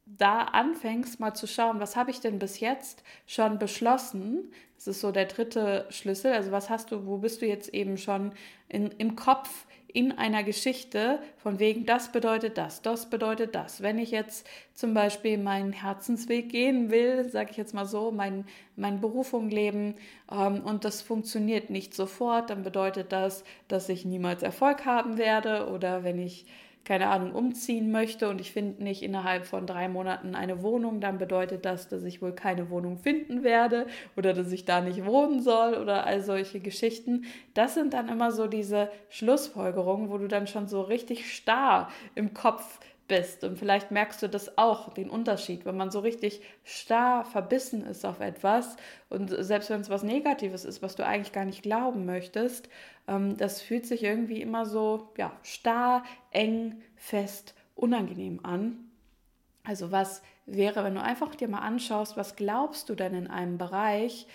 [0.05, 4.51] da anfängst mal zu schauen, was habe ich denn bis jetzt schon beschlossen?
[4.75, 6.31] Das ist so der dritte Schlüssel.
[6.31, 8.31] Also was hast du, wo bist du jetzt eben schon
[8.69, 9.64] in, im Kopf
[9.95, 13.81] in einer Geschichte von wegen, das bedeutet das, das bedeutet das.
[13.81, 18.45] Wenn ich jetzt zum Beispiel meinen Herzensweg gehen will, sage ich jetzt mal so, mein,
[18.75, 19.95] meine Berufung leben
[20.29, 25.69] ähm, und das funktioniert nicht sofort, dann bedeutet das, dass ich niemals Erfolg haben werde
[25.69, 26.45] oder wenn ich
[26.85, 31.17] keine Ahnung, umziehen möchte und ich finde nicht innerhalb von drei Monaten eine Wohnung, dann
[31.17, 35.41] bedeutet das, dass ich wohl keine Wohnung finden werde oder dass ich da nicht wohnen
[35.41, 37.25] soll oder all solche Geschichten.
[37.55, 42.33] Das sind dann immer so diese Schlussfolgerungen, wo du dann schon so richtig starr im
[42.33, 43.43] Kopf bist.
[43.43, 48.05] Und vielleicht merkst du das auch, den Unterschied, wenn man so richtig starr verbissen ist
[48.05, 48.77] auf etwas
[49.09, 52.69] und selbst wenn es was Negatives ist, was du eigentlich gar nicht glauben möchtest,
[53.07, 58.79] ähm, das fühlt sich irgendwie immer so ja, starr, eng, fest, unangenehm an.
[59.63, 63.57] Also was wäre, wenn du einfach dir mal anschaust, was glaubst du denn in einem
[63.57, 64.27] Bereich,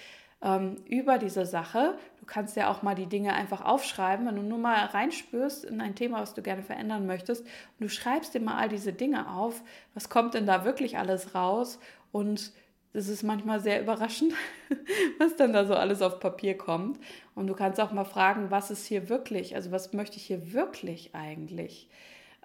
[0.42, 1.98] ähm, über diese Sache.
[2.20, 5.80] Du kannst ja auch mal die Dinge einfach aufschreiben, wenn du nur mal reinspürst in
[5.80, 7.42] ein Thema, was du gerne verändern möchtest.
[7.42, 9.62] Und du schreibst dir mal all diese Dinge auf.
[9.94, 11.80] Was kommt denn da wirklich alles raus?
[12.12, 12.52] Und
[12.92, 14.34] das ist manchmal sehr überraschend,
[15.18, 16.98] was dann da so alles auf Papier kommt.
[17.34, 19.54] Und du kannst auch mal fragen, was ist hier wirklich?
[19.54, 21.88] Also was möchte ich hier wirklich eigentlich?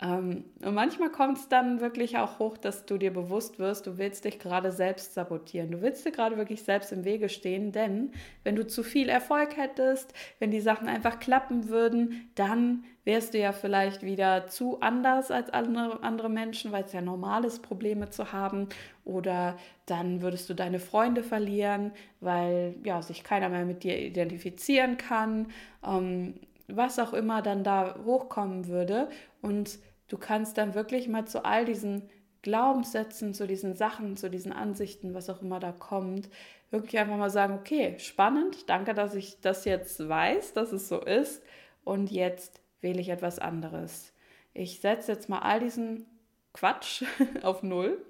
[0.01, 3.97] Ähm, und manchmal kommt es dann wirklich auch hoch, dass du dir bewusst wirst, du
[3.97, 5.71] willst dich gerade selbst sabotieren.
[5.71, 8.11] Du willst dir gerade wirklich selbst im Wege stehen, denn
[8.43, 13.37] wenn du zu viel Erfolg hättest, wenn die Sachen einfach klappen würden, dann wärst du
[13.37, 18.09] ja vielleicht wieder zu anders als andere, andere Menschen, weil es ja normal ist, Probleme
[18.09, 18.67] zu haben.
[19.05, 19.55] Oder
[19.85, 25.47] dann würdest du deine Freunde verlieren, weil ja, sich keiner mehr mit dir identifizieren kann.
[25.85, 26.33] Ähm,
[26.67, 29.09] was auch immer dann da hochkommen würde.
[29.41, 32.09] Und du kannst dann wirklich mal zu all diesen
[32.41, 36.29] Glaubenssätzen, zu diesen Sachen, zu diesen Ansichten, was auch immer da kommt,
[36.69, 40.99] wirklich einfach mal sagen, okay, spannend, danke, dass ich das jetzt weiß, dass es so
[40.99, 41.41] ist
[41.83, 44.13] und jetzt wähle ich etwas anderes.
[44.53, 46.05] Ich setze jetzt mal all diesen
[46.53, 47.03] Quatsch,
[47.41, 48.05] auf Null.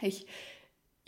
[0.00, 0.26] Ich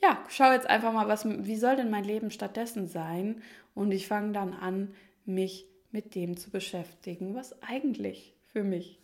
[0.02, 3.42] ja, schaue jetzt einfach mal, was, wie soll denn mein Leben stattdessen sein?
[3.74, 8.98] Und ich fange dann an, mich mit dem zu beschäftigen, was eigentlich für mich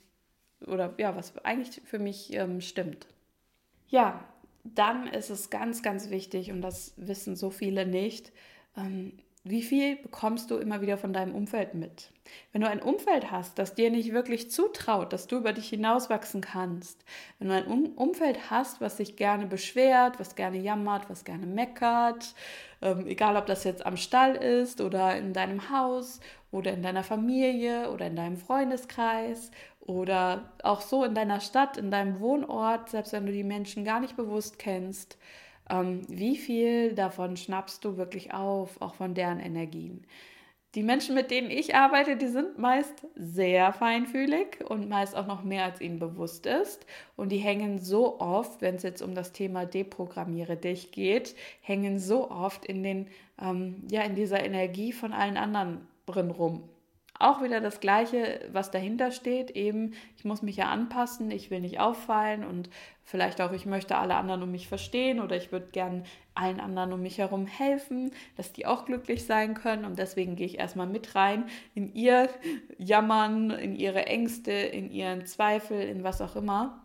[0.67, 3.07] oder ja, was eigentlich für mich ähm, stimmt.
[3.89, 4.27] Ja,
[4.65, 8.33] dann ist es ganz, ganz wichtig, und das wissen so viele nicht,
[8.77, 9.13] ähm,
[9.49, 12.11] wie viel bekommst du immer wieder von deinem Umfeld mit?
[12.53, 16.41] Wenn du ein Umfeld hast, das dir nicht wirklich zutraut, dass du über dich hinauswachsen
[16.41, 17.05] kannst,
[17.39, 21.47] wenn du ein um Umfeld hast, was sich gerne beschwert, was gerne jammert, was gerne
[21.47, 22.35] meckert,
[22.83, 27.05] ähm, egal ob das jetzt am Stall ist oder in deinem Haus oder in deiner
[27.05, 33.13] Familie oder in deinem Freundeskreis oder auch so in deiner Stadt, in deinem Wohnort, selbst
[33.13, 35.17] wenn du die Menschen gar nicht bewusst kennst,
[35.71, 40.07] ähm, wie viel davon schnappst du wirklich auf, auch von deren Energien?
[40.77, 45.43] Die Menschen, mit denen ich arbeite, die sind meist sehr feinfühlig und meist auch noch
[45.43, 46.85] mehr, als ihnen bewusst ist.
[47.17, 51.99] Und die hängen so oft, wenn es jetzt um das Thema Deprogrammiere dich geht, hängen
[51.99, 53.07] so oft in den,
[53.41, 56.69] ähm, ja, in dieser Energie von allen anderen drin rum.
[57.19, 61.61] Auch wieder das Gleiche, was dahinter steht, eben, ich muss mich ja anpassen, ich will
[61.61, 62.69] nicht auffallen und
[63.05, 66.93] vielleicht auch, ich möchte alle anderen um mich verstehen oder ich würde gern allen anderen
[66.93, 69.85] um mich herum helfen, dass die auch glücklich sein können.
[69.85, 72.29] Und deswegen gehe ich erstmal mit rein in ihr
[72.77, 76.85] Jammern, in ihre Ängste, in ihren Zweifel, in was auch immer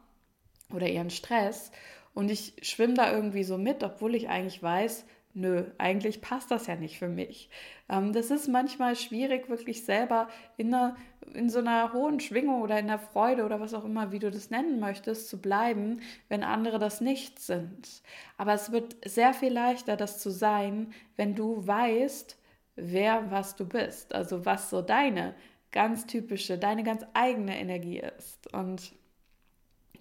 [0.74, 1.72] oder ihren Stress.
[2.14, 6.68] Und ich schwimme da irgendwie so mit, obwohl ich eigentlich weiß, nö, eigentlich passt das
[6.68, 7.50] ja nicht für mich.
[7.90, 10.96] Ähm, das ist manchmal schwierig, wirklich selber in, einer,
[11.34, 14.32] in so einer hohen Schwingung oder in der Freude oder was auch immer, wie du
[14.32, 18.04] das nennen möchtest, zu bleiben, wenn andere das nicht sind.
[18.38, 22.38] Aber es wird sehr viel leichter, das zu sein, wenn du weißt,
[22.76, 25.36] wer was du bist, also was so deine
[25.72, 28.54] ganz typische, deine ganz eigene Energie ist.
[28.54, 28.94] Und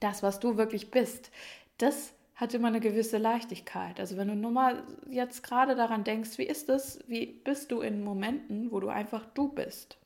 [0.00, 1.30] das, was du wirklich bist,
[1.78, 4.00] das hat immer eine gewisse Leichtigkeit.
[4.00, 7.82] Also wenn du nur mal jetzt gerade daran denkst, wie ist es, wie bist du
[7.82, 9.98] in Momenten, wo du einfach du bist?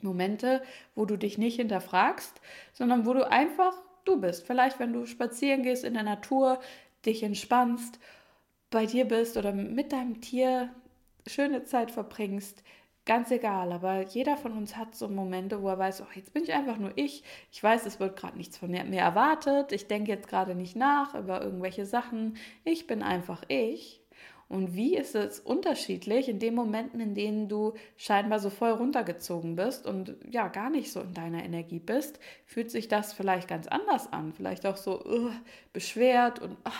[0.00, 0.62] Momente,
[0.94, 2.42] wo du dich nicht hinterfragst,
[2.74, 3.72] sondern wo du einfach
[4.04, 4.46] du bist.
[4.46, 6.60] Vielleicht, wenn du spazieren gehst in der Natur,
[7.06, 7.98] dich entspannst,
[8.68, 10.68] bei dir bist oder mit deinem Tier
[11.26, 12.62] schöne Zeit verbringst,
[13.06, 16.42] Ganz egal, aber jeder von uns hat so Momente, wo er weiß, oh, jetzt bin
[16.42, 17.22] ich einfach nur ich.
[17.52, 19.70] Ich weiß, es wird gerade nichts von mir, mir erwartet.
[19.70, 22.36] Ich denke jetzt gerade nicht nach über irgendwelche Sachen.
[22.64, 24.00] Ich bin einfach ich.
[24.48, 29.54] Und wie ist es unterschiedlich in den Momenten, in denen du scheinbar so voll runtergezogen
[29.54, 33.68] bist und ja, gar nicht so in deiner Energie bist, fühlt sich das vielleicht ganz
[33.68, 34.32] anders an.
[34.32, 35.30] Vielleicht auch so uh,
[35.72, 36.70] beschwert und uh,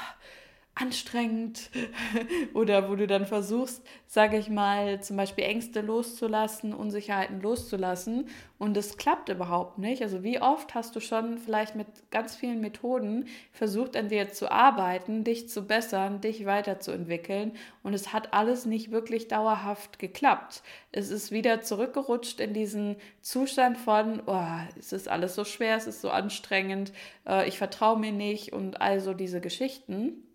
[0.77, 1.71] anstrengend
[2.55, 8.77] oder wo du dann versuchst, sage ich mal, zum Beispiel Ängste loszulassen, Unsicherheiten loszulassen und
[8.77, 10.03] es klappt überhaupt nicht.
[10.03, 14.51] Also wie oft hast du schon vielleicht mit ganz vielen Methoden versucht, an dir zu
[14.51, 20.63] arbeiten, dich zu bessern, dich weiterzuentwickeln und es hat alles nicht wirklich dauerhaft geklappt.
[20.93, 24.45] Es ist wieder zurückgerutscht in diesen Zustand von, oh,
[24.79, 26.93] es ist alles so schwer, es ist so anstrengend,
[27.27, 30.26] äh, ich vertraue mir nicht und also diese Geschichten.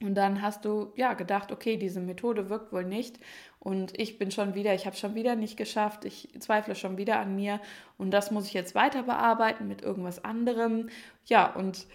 [0.00, 3.18] Und dann hast du ja gedacht, okay, diese Methode wirkt wohl nicht.
[3.58, 7.18] Und ich bin schon wieder, ich habe schon wieder nicht geschafft, ich zweifle schon wieder
[7.18, 7.60] an mir.
[7.96, 10.90] Und das muss ich jetzt weiter bearbeiten mit irgendwas anderem.
[11.24, 11.86] Ja, und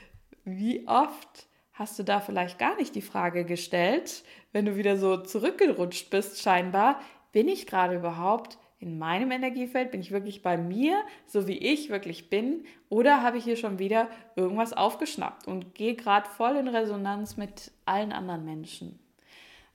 [0.43, 5.17] wie oft hast du da vielleicht gar nicht die Frage gestellt, wenn du wieder so
[5.17, 6.99] zurückgerutscht bist, scheinbar,
[7.31, 9.91] bin ich gerade überhaupt in meinem Energiefeld?
[9.91, 12.65] Bin ich wirklich bei mir, so wie ich wirklich bin?
[12.89, 17.71] Oder habe ich hier schon wieder irgendwas aufgeschnappt und gehe gerade voll in Resonanz mit
[17.85, 18.99] allen anderen Menschen?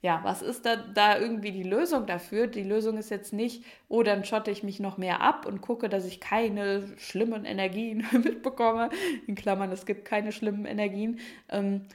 [0.02, 2.46] Ja, was ist da, da irgendwie die Lösung dafür?
[2.46, 5.88] Die Lösung ist jetzt nicht, oh, dann schotte ich mich noch mehr ab und gucke,
[5.88, 8.90] dass ich keine schlimmen Energien mitbekomme.
[9.26, 11.18] In Klammern, es gibt keine schlimmen Energien.
[11.48, 11.86] Ähm,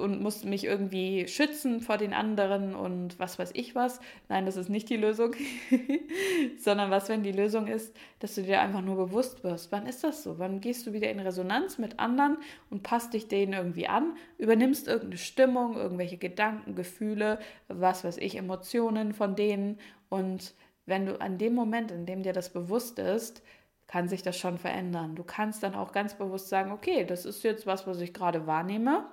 [0.00, 4.00] und muss mich irgendwie schützen vor den anderen und was weiß ich was.
[4.28, 5.34] Nein, das ist nicht die Lösung,
[6.58, 9.72] sondern was, wenn die Lösung ist, dass du dir einfach nur bewusst wirst.
[9.72, 10.38] Wann ist das so?
[10.38, 12.38] Wann gehst du wieder in Resonanz mit anderen
[12.70, 18.36] und passt dich denen irgendwie an, übernimmst irgendeine Stimmung, irgendwelche Gedanken, Gefühle, was weiß ich,
[18.36, 20.54] Emotionen von denen und
[20.86, 23.42] wenn du an dem Moment, in dem dir das bewusst ist,
[23.86, 25.14] kann sich das schon verändern.
[25.14, 28.46] Du kannst dann auch ganz bewusst sagen, okay, das ist jetzt was, was ich gerade
[28.46, 29.06] wahrnehme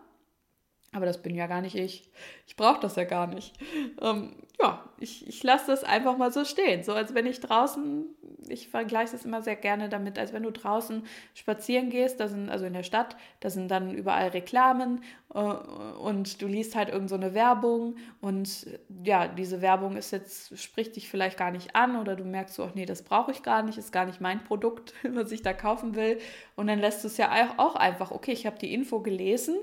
[0.94, 2.10] aber das bin ja gar nicht ich.
[2.48, 3.56] Ich brauche das ja gar nicht.
[4.02, 6.84] Ähm, ja, ich, ich lasse das einfach mal so stehen.
[6.84, 8.16] So als wenn ich draußen
[8.52, 12.50] ich vergleiche es immer sehr gerne damit, als wenn du draußen spazieren gehst, da sind,
[12.50, 17.10] also in der Stadt, da sind dann überall Reklamen äh, und du liest halt irgend
[17.10, 18.68] so eine Werbung und
[19.04, 22.64] ja, diese Werbung ist jetzt, spricht dich vielleicht gar nicht an oder du merkst so,
[22.64, 25.54] ach nee, das brauche ich gar nicht, ist gar nicht mein Produkt, was ich da
[25.54, 26.20] kaufen will.
[26.56, 29.56] Und dann lässt du es ja auch einfach, okay, ich habe die Info gelesen,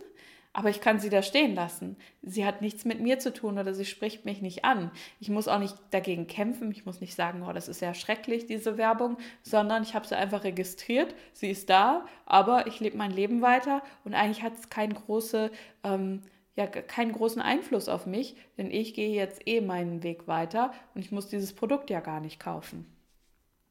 [0.58, 1.94] aber ich kann sie da stehen lassen.
[2.20, 4.90] Sie hat nichts mit mir zu tun oder sie spricht mich nicht an.
[5.20, 6.72] Ich muss auch nicht dagegen kämpfen.
[6.72, 10.16] Ich muss nicht sagen, oh, das ist ja schrecklich, diese Werbung, sondern ich habe sie
[10.16, 11.14] einfach registriert.
[11.32, 15.52] Sie ist da, aber ich lebe mein Leben weiter und eigentlich hat es keinen, große,
[15.84, 16.22] ähm,
[16.56, 21.02] ja, keinen großen Einfluss auf mich, denn ich gehe jetzt eh meinen Weg weiter und
[21.02, 22.84] ich muss dieses Produkt ja gar nicht kaufen.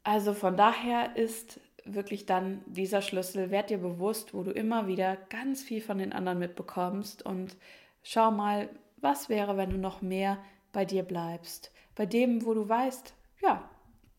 [0.03, 1.59] Also von daher ist
[1.93, 6.13] wirklich dann dieser Schlüssel, werd dir bewusst, wo du immer wieder ganz viel von den
[6.13, 7.55] anderen mitbekommst und
[8.03, 10.37] schau mal, was wäre, wenn du noch mehr
[10.71, 11.71] bei dir bleibst.
[11.95, 13.69] Bei dem, wo du weißt, ja,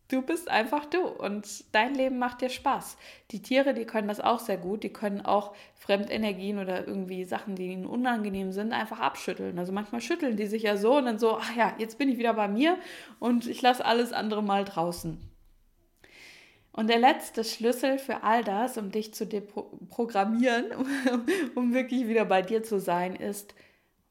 [0.08, 2.96] du bist einfach du und dein Leben macht dir Spaß.
[3.30, 7.54] Die Tiere, die können das auch sehr gut, die können auch Fremdenergien oder irgendwie Sachen,
[7.54, 9.58] die ihnen unangenehm sind, einfach abschütteln.
[9.58, 12.18] Also manchmal schütteln die sich ja so und dann so, ach ja, jetzt bin ich
[12.18, 12.78] wieder bei mir
[13.18, 15.18] und ich lasse alles andere mal draußen.
[16.78, 19.26] Und der letzte Schlüssel für all das, um dich zu
[19.88, 20.66] programmieren,
[21.56, 23.56] um wirklich wieder bei dir zu sein, ist,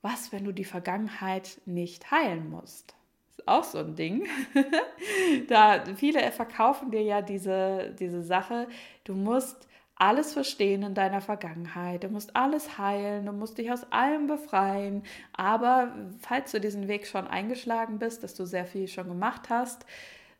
[0.01, 2.93] was, wenn du die Vergangenheit nicht heilen musst?
[3.29, 4.27] Ist auch so ein Ding.
[5.47, 8.67] da viele verkaufen dir ja diese, diese Sache,
[9.05, 13.89] du musst alles verstehen in deiner Vergangenheit, du musst alles heilen, du musst dich aus
[13.93, 15.03] allem befreien.
[15.31, 19.85] Aber falls du diesen Weg schon eingeschlagen bist, dass du sehr viel schon gemacht hast,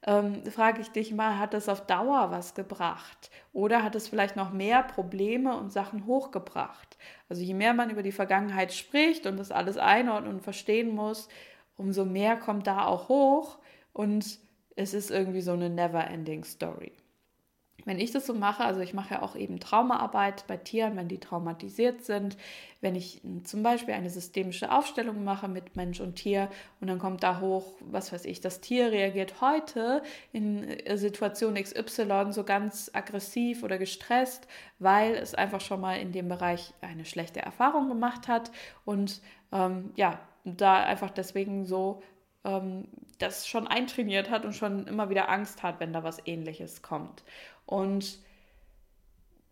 [0.03, 3.31] ähm, frage ich dich mal, hat das auf Dauer was gebracht?
[3.53, 6.97] Oder hat es vielleicht noch mehr Probleme und Sachen hochgebracht?
[7.29, 11.27] Also je mehr man über die Vergangenheit spricht und das alles einordnen und verstehen muss,
[11.77, 13.57] umso mehr kommt da auch hoch
[13.93, 14.39] und
[14.75, 16.93] es ist irgendwie so eine never-ending Story
[17.85, 21.07] wenn ich das so mache, also ich mache ja auch eben Traumaarbeit bei Tieren, wenn
[21.07, 22.35] die traumatisiert sind,
[22.81, 26.49] wenn ich zum Beispiel eine systemische Aufstellung mache mit Mensch und Tier
[26.81, 30.01] und dann kommt da hoch, was weiß ich, das Tier reagiert heute
[30.33, 34.47] in äh, Situation XY so ganz aggressiv oder gestresst,
[34.79, 38.51] weil es einfach schon mal in dem Bereich eine schlechte Erfahrung gemacht hat
[38.85, 42.01] und ähm, ja, da einfach deswegen so
[42.43, 42.87] ähm,
[43.19, 47.23] das schon eintrainiert hat und schon immer wieder Angst hat, wenn da was ähnliches kommt.
[47.67, 48.19] Und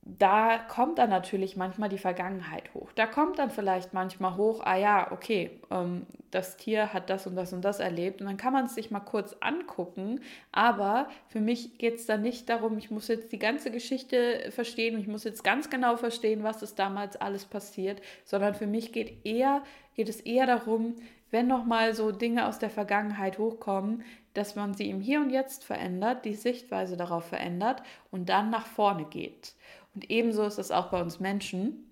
[0.08, 2.92] da kommt dann natürlich manchmal die Vergangenheit hoch.
[2.94, 7.36] Da kommt dann vielleicht manchmal hoch, ah ja, okay, ähm, das Tier hat das und
[7.36, 8.22] das und das erlebt.
[8.22, 10.22] Und dann kann man es sich mal kurz angucken.
[10.52, 15.00] Aber für mich geht es dann nicht darum, ich muss jetzt die ganze Geschichte verstehen
[15.00, 19.26] ich muss jetzt ganz genau verstehen, was ist damals alles passiert, sondern für mich geht,
[19.26, 19.64] eher,
[19.96, 20.96] geht es eher darum,
[21.32, 24.04] wenn nochmal so Dinge aus der Vergangenheit hochkommen,
[24.36, 28.68] dass man sie im Hier und Jetzt verändert, die Sichtweise darauf verändert und dann nach
[28.68, 29.56] vorne geht.
[29.96, 31.92] Und ebenso ist es auch bei uns Menschen.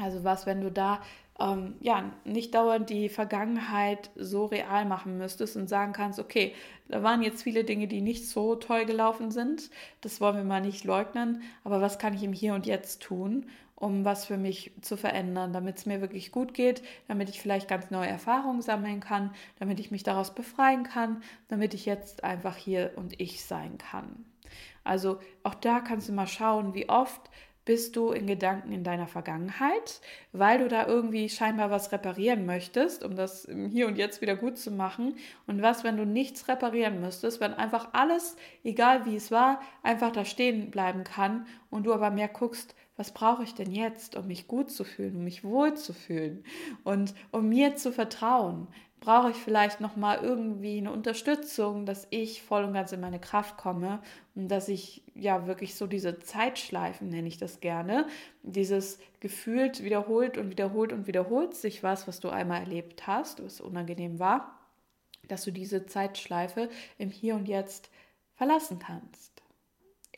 [0.00, 1.00] Also was, wenn du da
[1.38, 6.54] ähm, ja nicht dauernd die Vergangenheit so real machen müsstest und sagen kannst, okay,
[6.88, 9.70] da waren jetzt viele Dinge, die nicht so toll gelaufen sind.
[10.00, 11.42] Das wollen wir mal nicht leugnen.
[11.64, 13.46] Aber was kann ich im Hier und Jetzt tun?
[13.76, 17.68] Um was für mich zu verändern, damit es mir wirklich gut geht, damit ich vielleicht
[17.68, 22.56] ganz neue Erfahrungen sammeln kann, damit ich mich daraus befreien kann, damit ich jetzt einfach
[22.56, 24.24] hier und ich sein kann.
[24.82, 27.30] Also auch da kannst du mal schauen, wie oft
[27.66, 30.00] bist du in Gedanken in deiner Vergangenheit,
[30.32, 34.56] weil du da irgendwie scheinbar was reparieren möchtest, um das hier und jetzt wieder gut
[34.56, 35.16] zu machen.
[35.48, 40.12] Und was, wenn du nichts reparieren müsstest, wenn einfach alles, egal wie es war, einfach
[40.12, 44.26] da stehen bleiben kann und du aber mehr guckst, was brauche ich denn jetzt, um
[44.26, 46.44] mich gut zu fühlen, um mich wohl zu fühlen
[46.82, 48.68] und um mir zu vertrauen?
[49.00, 53.20] Brauche ich vielleicht noch mal irgendwie eine Unterstützung, dass ich voll und ganz in meine
[53.20, 54.00] Kraft komme
[54.34, 58.06] und dass ich ja wirklich so diese Zeitschleifen nenne ich das gerne,
[58.42, 63.60] dieses gefühlt wiederholt und wiederholt und wiederholt sich was, was du einmal erlebt hast, was
[63.60, 64.58] unangenehm war,
[65.28, 67.90] dass du diese Zeitschleife im Hier und Jetzt
[68.34, 69.45] verlassen kannst.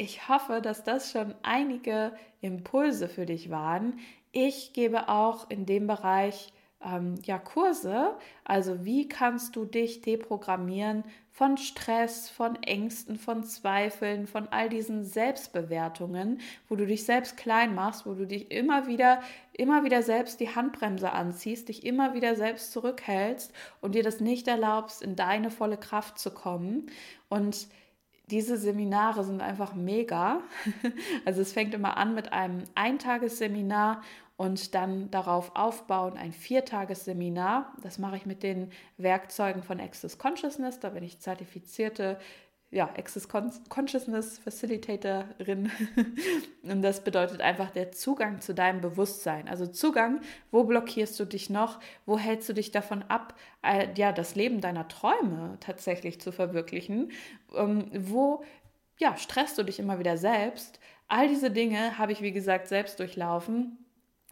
[0.00, 3.98] Ich hoffe, dass das schon einige Impulse für dich waren.
[4.30, 6.52] Ich gebe auch in dem Bereich
[6.84, 8.16] ähm, ja Kurse.
[8.44, 15.04] Also wie kannst du dich deprogrammieren von Stress, von Ängsten, von Zweifeln, von all diesen
[15.04, 19.20] Selbstbewertungen, wo du dich selbst klein machst, wo du dich immer wieder,
[19.52, 24.46] immer wieder selbst die Handbremse anziehst, dich immer wieder selbst zurückhältst und dir das nicht
[24.46, 26.86] erlaubst, in deine volle Kraft zu kommen.
[27.28, 27.66] Und
[28.30, 30.40] diese Seminare sind einfach mega.
[31.24, 34.02] Also es fängt immer an mit einem Eintagesseminar
[34.36, 37.74] und dann darauf aufbauen ein Viertagesseminar.
[37.82, 40.78] Das mache ich mit den Werkzeugen von Access Consciousness.
[40.78, 42.18] Da bin ich zertifizierte
[42.70, 45.70] ja, Access Consciousness Facilitatorin.
[46.62, 49.48] und das bedeutet einfach der Zugang zu deinem Bewusstsein.
[49.48, 51.80] Also Zugang, wo blockierst du dich noch?
[52.04, 57.10] Wo hältst du dich davon ab, äh, ja, das Leben deiner Träume tatsächlich zu verwirklichen?
[57.56, 58.44] Ähm, wo,
[58.98, 60.78] ja, stresst du dich immer wieder selbst?
[61.08, 63.78] All diese Dinge habe ich, wie gesagt, selbst durchlaufen.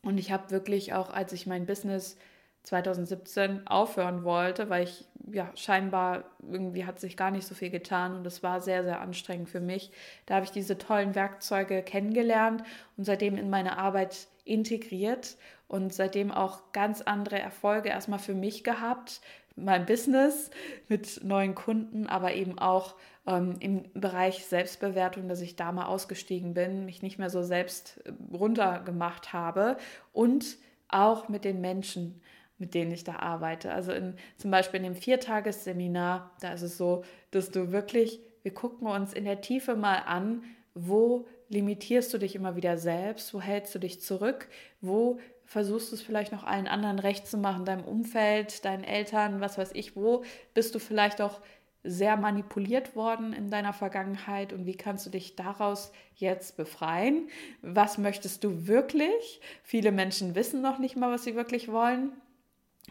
[0.03, 2.19] Und ich habe wirklich auch, als ich mein Business
[2.67, 8.17] 2017 aufhören wollte, weil ich ja scheinbar irgendwie hat sich gar nicht so viel getan
[8.17, 9.93] und es war sehr, sehr anstrengend für mich.
[10.27, 12.65] Da habe ich diese tollen Werkzeuge kennengelernt
[12.97, 15.37] und seitdem in meine Arbeit integriert
[15.69, 19.21] und seitdem auch ganz andere Erfolge erstmal für mich gehabt,
[19.55, 20.51] mein Business
[20.89, 22.97] mit neuen Kunden, aber eben auch
[23.29, 28.03] ähm, im Bereich Selbstbewertung, dass ich da mal ausgestiegen bin, mich nicht mehr so selbst
[28.33, 29.77] runtergemacht habe
[30.13, 30.57] und
[30.89, 32.21] auch mit den Menschen
[32.59, 33.73] mit denen ich da arbeite.
[33.73, 38.55] Also in, zum Beispiel in dem Viertagesseminar, da ist es so, dass du wirklich, wir
[38.55, 40.43] gucken uns in der Tiefe mal an,
[40.75, 44.49] wo limitierst du dich immer wieder selbst, wo hältst du dich zurück,
[44.81, 49.41] wo versuchst du es vielleicht noch allen anderen recht zu machen, deinem Umfeld, deinen Eltern,
[49.41, 51.41] was weiß ich, wo bist du vielleicht auch
[51.85, 57.29] sehr manipuliert worden in deiner Vergangenheit und wie kannst du dich daraus jetzt befreien?
[57.63, 59.41] Was möchtest du wirklich?
[59.63, 62.11] Viele Menschen wissen noch nicht mal, was sie wirklich wollen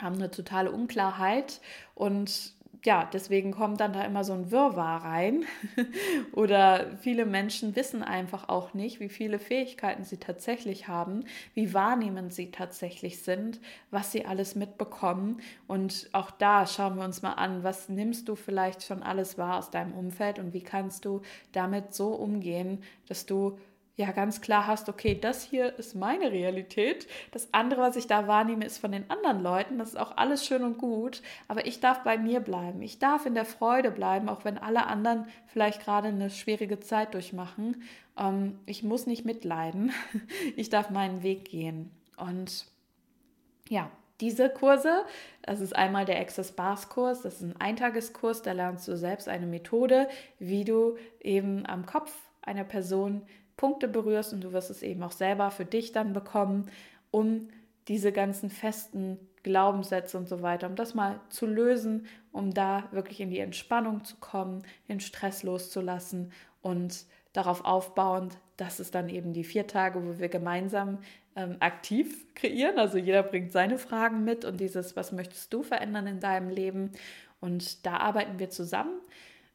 [0.02, 1.62] haben eine totale Unklarheit
[1.93, 5.46] und ja, deswegen kommt dann da immer so ein Wirrwarr rein.
[6.34, 11.26] Oder viele Menschen wissen einfach auch nicht, wie viele Fähigkeiten sie tatsächlich haben,
[11.56, 15.41] wie wahrnehmend sie tatsächlich sind, was sie alles mitbekommen.
[15.68, 19.58] Und auch da schauen wir uns mal an, was nimmst du vielleicht schon alles wahr
[19.58, 21.22] aus deinem Umfeld und wie kannst du
[21.54, 23.58] damit so umgehen, dass du
[23.98, 28.28] ja ganz klar hast, okay, das hier ist meine Realität, das andere, was ich da
[28.28, 31.80] wahrnehme, ist von den anderen Leuten, das ist auch alles schön und gut, aber ich
[31.80, 35.82] darf bei mir bleiben, ich darf in der Freude bleiben, auch wenn alle anderen vielleicht
[35.82, 37.84] gerade eine schwierige Zeit durchmachen.
[38.18, 39.93] Ähm, ich muss nicht mitleiden,
[40.58, 41.91] ich darf meinen Weg gehen.
[42.18, 42.66] Und
[43.70, 43.89] ja,
[44.22, 45.04] diese Kurse,
[45.41, 49.28] das ist einmal der Access Bars Kurs, das ist ein Eintageskurs, da lernst du selbst
[49.28, 50.08] eine Methode,
[50.39, 53.24] wie du eben am Kopf einer Person
[53.58, 56.70] Punkte berührst und du wirst es eben auch selber für dich dann bekommen,
[57.12, 57.47] um
[57.88, 63.22] diese ganzen festen Glaubenssätze und so weiter, um das mal zu lösen, um da wirklich
[63.22, 66.32] in die Entspannung zu kommen, den Stress loszulassen
[66.62, 70.99] und darauf aufbauend, dass es dann eben die vier Tage, wo wir gemeinsam
[71.36, 72.80] ähm, aktiv kreieren.
[72.80, 76.91] Also jeder bringt seine Fragen mit und dieses, was möchtest du verändern in deinem Leben?
[77.39, 78.99] Und da arbeiten wir zusammen,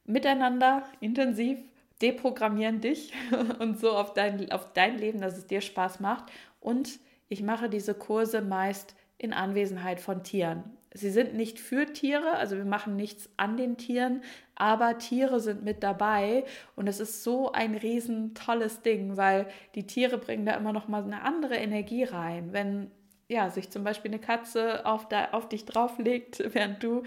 [0.04, 1.58] miteinander, intensiv
[2.02, 3.12] deprogrammieren dich
[3.58, 6.24] und so auf dein, auf dein Leben, dass es dir Spaß macht.
[6.60, 6.98] Und
[7.28, 10.64] ich mache diese Kurse meist in Anwesenheit von Tieren.
[10.92, 14.22] Sie sind nicht für Tiere, also wir machen nichts an den Tieren,
[14.56, 16.44] aber Tiere sind mit dabei
[16.74, 19.46] und es ist so ein riesen tolles Ding, weil
[19.76, 22.52] die Tiere bringen da immer noch mal eine andere Energie rein.
[22.52, 22.90] Wenn
[23.28, 27.04] ja, sich zum Beispiel eine Katze auf, da, auf dich drauflegt, während du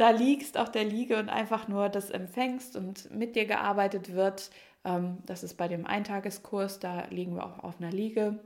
[0.00, 4.50] da liegst auf der Liege und einfach nur das empfängst und mit dir gearbeitet wird.
[4.82, 8.38] Ähm, das ist bei dem Eintageskurs, da liegen wir auch auf einer Liege.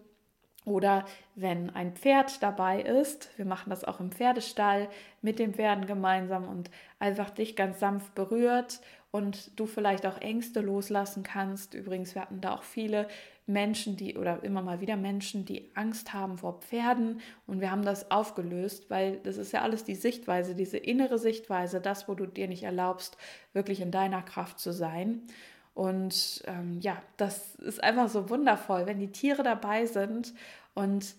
[0.65, 1.05] Oder
[1.37, 4.89] wenn ein Pferd dabei ist, wir machen das auch im Pferdestall
[5.23, 8.81] mit den Pferden gemeinsam und einfach dich ganz sanft berührt
[9.15, 11.75] und du vielleicht auch Ängste loslassen kannst.
[11.75, 13.07] Übrigens, wir hatten da auch viele
[13.47, 17.85] Menschen, die oder immer mal wieder Menschen, die Angst haben vor Pferden und wir haben
[17.85, 22.27] das aufgelöst, weil das ist ja alles die Sichtweise, diese innere Sichtweise, das, wo du
[22.27, 23.17] dir nicht erlaubst,
[23.53, 25.23] wirklich in deiner Kraft zu sein.
[25.75, 30.35] Und ähm, ja, das ist einfach so wundervoll, wenn die Tiere dabei sind
[30.75, 31.15] und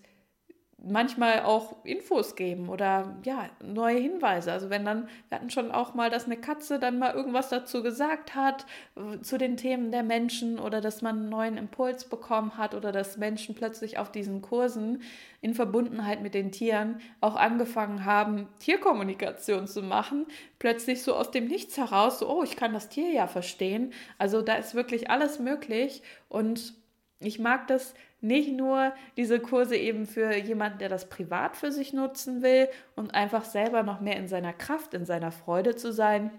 [0.88, 4.52] manchmal auch Infos geben oder ja, neue Hinweise.
[4.52, 7.82] Also wenn dann, wir hatten schon auch mal, dass eine Katze dann mal irgendwas dazu
[7.82, 8.66] gesagt hat,
[8.96, 12.92] äh, zu den Themen der Menschen oder dass man einen neuen Impuls bekommen hat oder
[12.92, 15.02] dass Menschen plötzlich auf diesen Kursen
[15.40, 20.26] in Verbundenheit mit den Tieren auch angefangen haben, Tierkommunikation zu machen,
[20.58, 23.92] plötzlich so aus dem Nichts heraus, so, oh, ich kann das Tier ja verstehen.
[24.18, 26.74] Also da ist wirklich alles möglich und
[27.20, 27.94] ich mag das
[28.26, 33.14] nicht nur diese Kurse eben für jemanden, der das privat für sich nutzen will und
[33.14, 36.30] einfach selber noch mehr in seiner Kraft, in seiner Freude zu sein,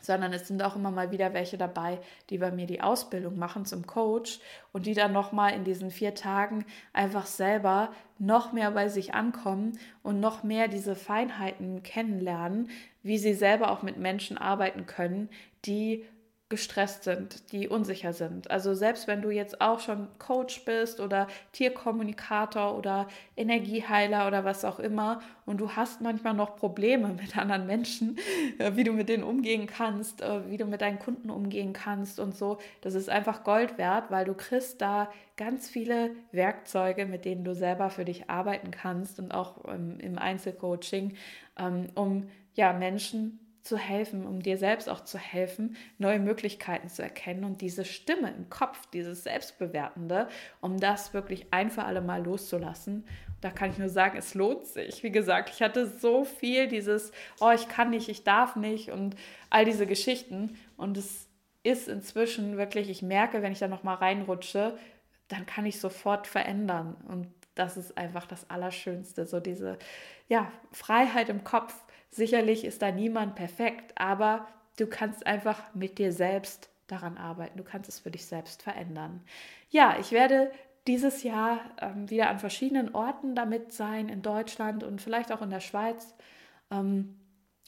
[0.00, 3.64] sondern es sind auch immer mal wieder welche dabei, die bei mir die Ausbildung machen
[3.64, 4.40] zum Coach
[4.72, 9.14] und die dann noch mal in diesen vier Tagen einfach selber noch mehr bei sich
[9.14, 12.70] ankommen und noch mehr diese Feinheiten kennenlernen,
[13.02, 15.28] wie sie selber auch mit Menschen arbeiten können,
[15.64, 16.04] die
[16.52, 18.50] gestresst sind, die unsicher sind.
[18.50, 24.62] Also selbst wenn du jetzt auch schon Coach bist oder Tierkommunikator oder Energieheiler oder was
[24.66, 28.18] auch immer und du hast manchmal noch Probleme mit anderen Menschen,
[28.58, 32.20] äh, wie du mit denen umgehen kannst, äh, wie du mit deinen Kunden umgehen kannst
[32.20, 37.24] und so, das ist einfach Gold wert, weil du kriegst da ganz viele Werkzeuge, mit
[37.24, 41.14] denen du selber für dich arbeiten kannst und auch im Einzelcoaching,
[41.58, 47.02] ähm, um ja Menschen zu helfen, um dir selbst auch zu helfen, neue Möglichkeiten zu
[47.02, 50.28] erkennen und diese Stimme im Kopf, dieses Selbstbewertende,
[50.60, 53.04] um das wirklich ein für alle Mal loszulassen.
[53.40, 55.02] Da kann ich nur sagen, es lohnt sich.
[55.02, 59.16] Wie gesagt, ich hatte so viel dieses, oh, ich kann nicht, ich darf nicht und
[59.50, 60.58] all diese Geschichten.
[60.76, 61.28] Und es
[61.62, 64.76] ist inzwischen wirklich, ich merke, wenn ich da nochmal reinrutsche,
[65.28, 66.96] dann kann ich sofort verändern.
[67.08, 69.78] Und das ist einfach das Allerschönste, so diese
[70.28, 71.74] ja, Freiheit im Kopf
[72.12, 74.46] Sicherlich ist da niemand perfekt, aber
[74.78, 77.58] du kannst einfach mit dir selbst daran arbeiten.
[77.58, 79.22] Du kannst es für dich selbst verändern.
[79.70, 80.52] Ja, ich werde
[80.86, 85.50] dieses Jahr ähm, wieder an verschiedenen Orten damit sein, in Deutschland und vielleicht auch in
[85.50, 86.14] der Schweiz.
[86.70, 87.16] Ähm,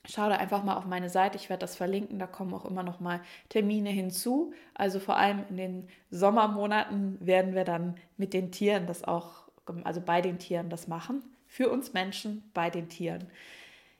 [0.06, 2.82] Schau da einfach mal auf meine Seite, ich werde das verlinken, da kommen auch immer
[2.82, 4.52] noch mal Termine hinzu.
[4.74, 9.48] Also vor allem in den Sommermonaten werden wir dann mit den Tieren das auch,
[9.84, 11.22] also bei den Tieren das machen.
[11.46, 13.30] Für uns Menschen bei den Tieren.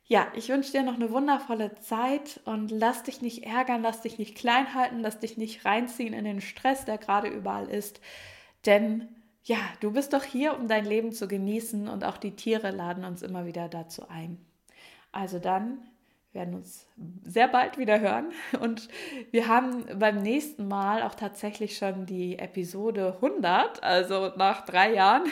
[0.07, 4.19] Ja, ich wünsche dir noch eine wundervolle Zeit und lass dich nicht ärgern, lass dich
[4.19, 8.01] nicht klein halten, lass dich nicht reinziehen in den Stress, der gerade überall ist.
[8.67, 9.09] Denn
[9.45, 13.05] ja, du bist doch hier, um dein Leben zu genießen und auch die Tiere laden
[13.05, 14.45] uns immer wieder dazu ein.
[15.11, 15.79] Also dann
[16.33, 16.87] werden uns
[17.23, 18.89] sehr bald wieder hören und
[19.31, 25.23] wir haben beim nächsten Mal auch tatsächlich schon die Episode 100, also nach drei Jahren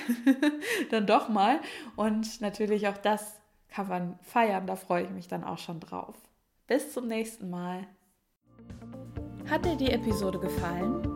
[0.91, 1.61] dann doch mal
[1.97, 3.42] und natürlich auch das
[3.73, 4.67] kann man feiern.
[4.67, 6.15] Da freue ich mich dann auch schon drauf.
[6.67, 7.87] Bis zum nächsten Mal.
[9.51, 11.09] Hat dir die Episode gefallen?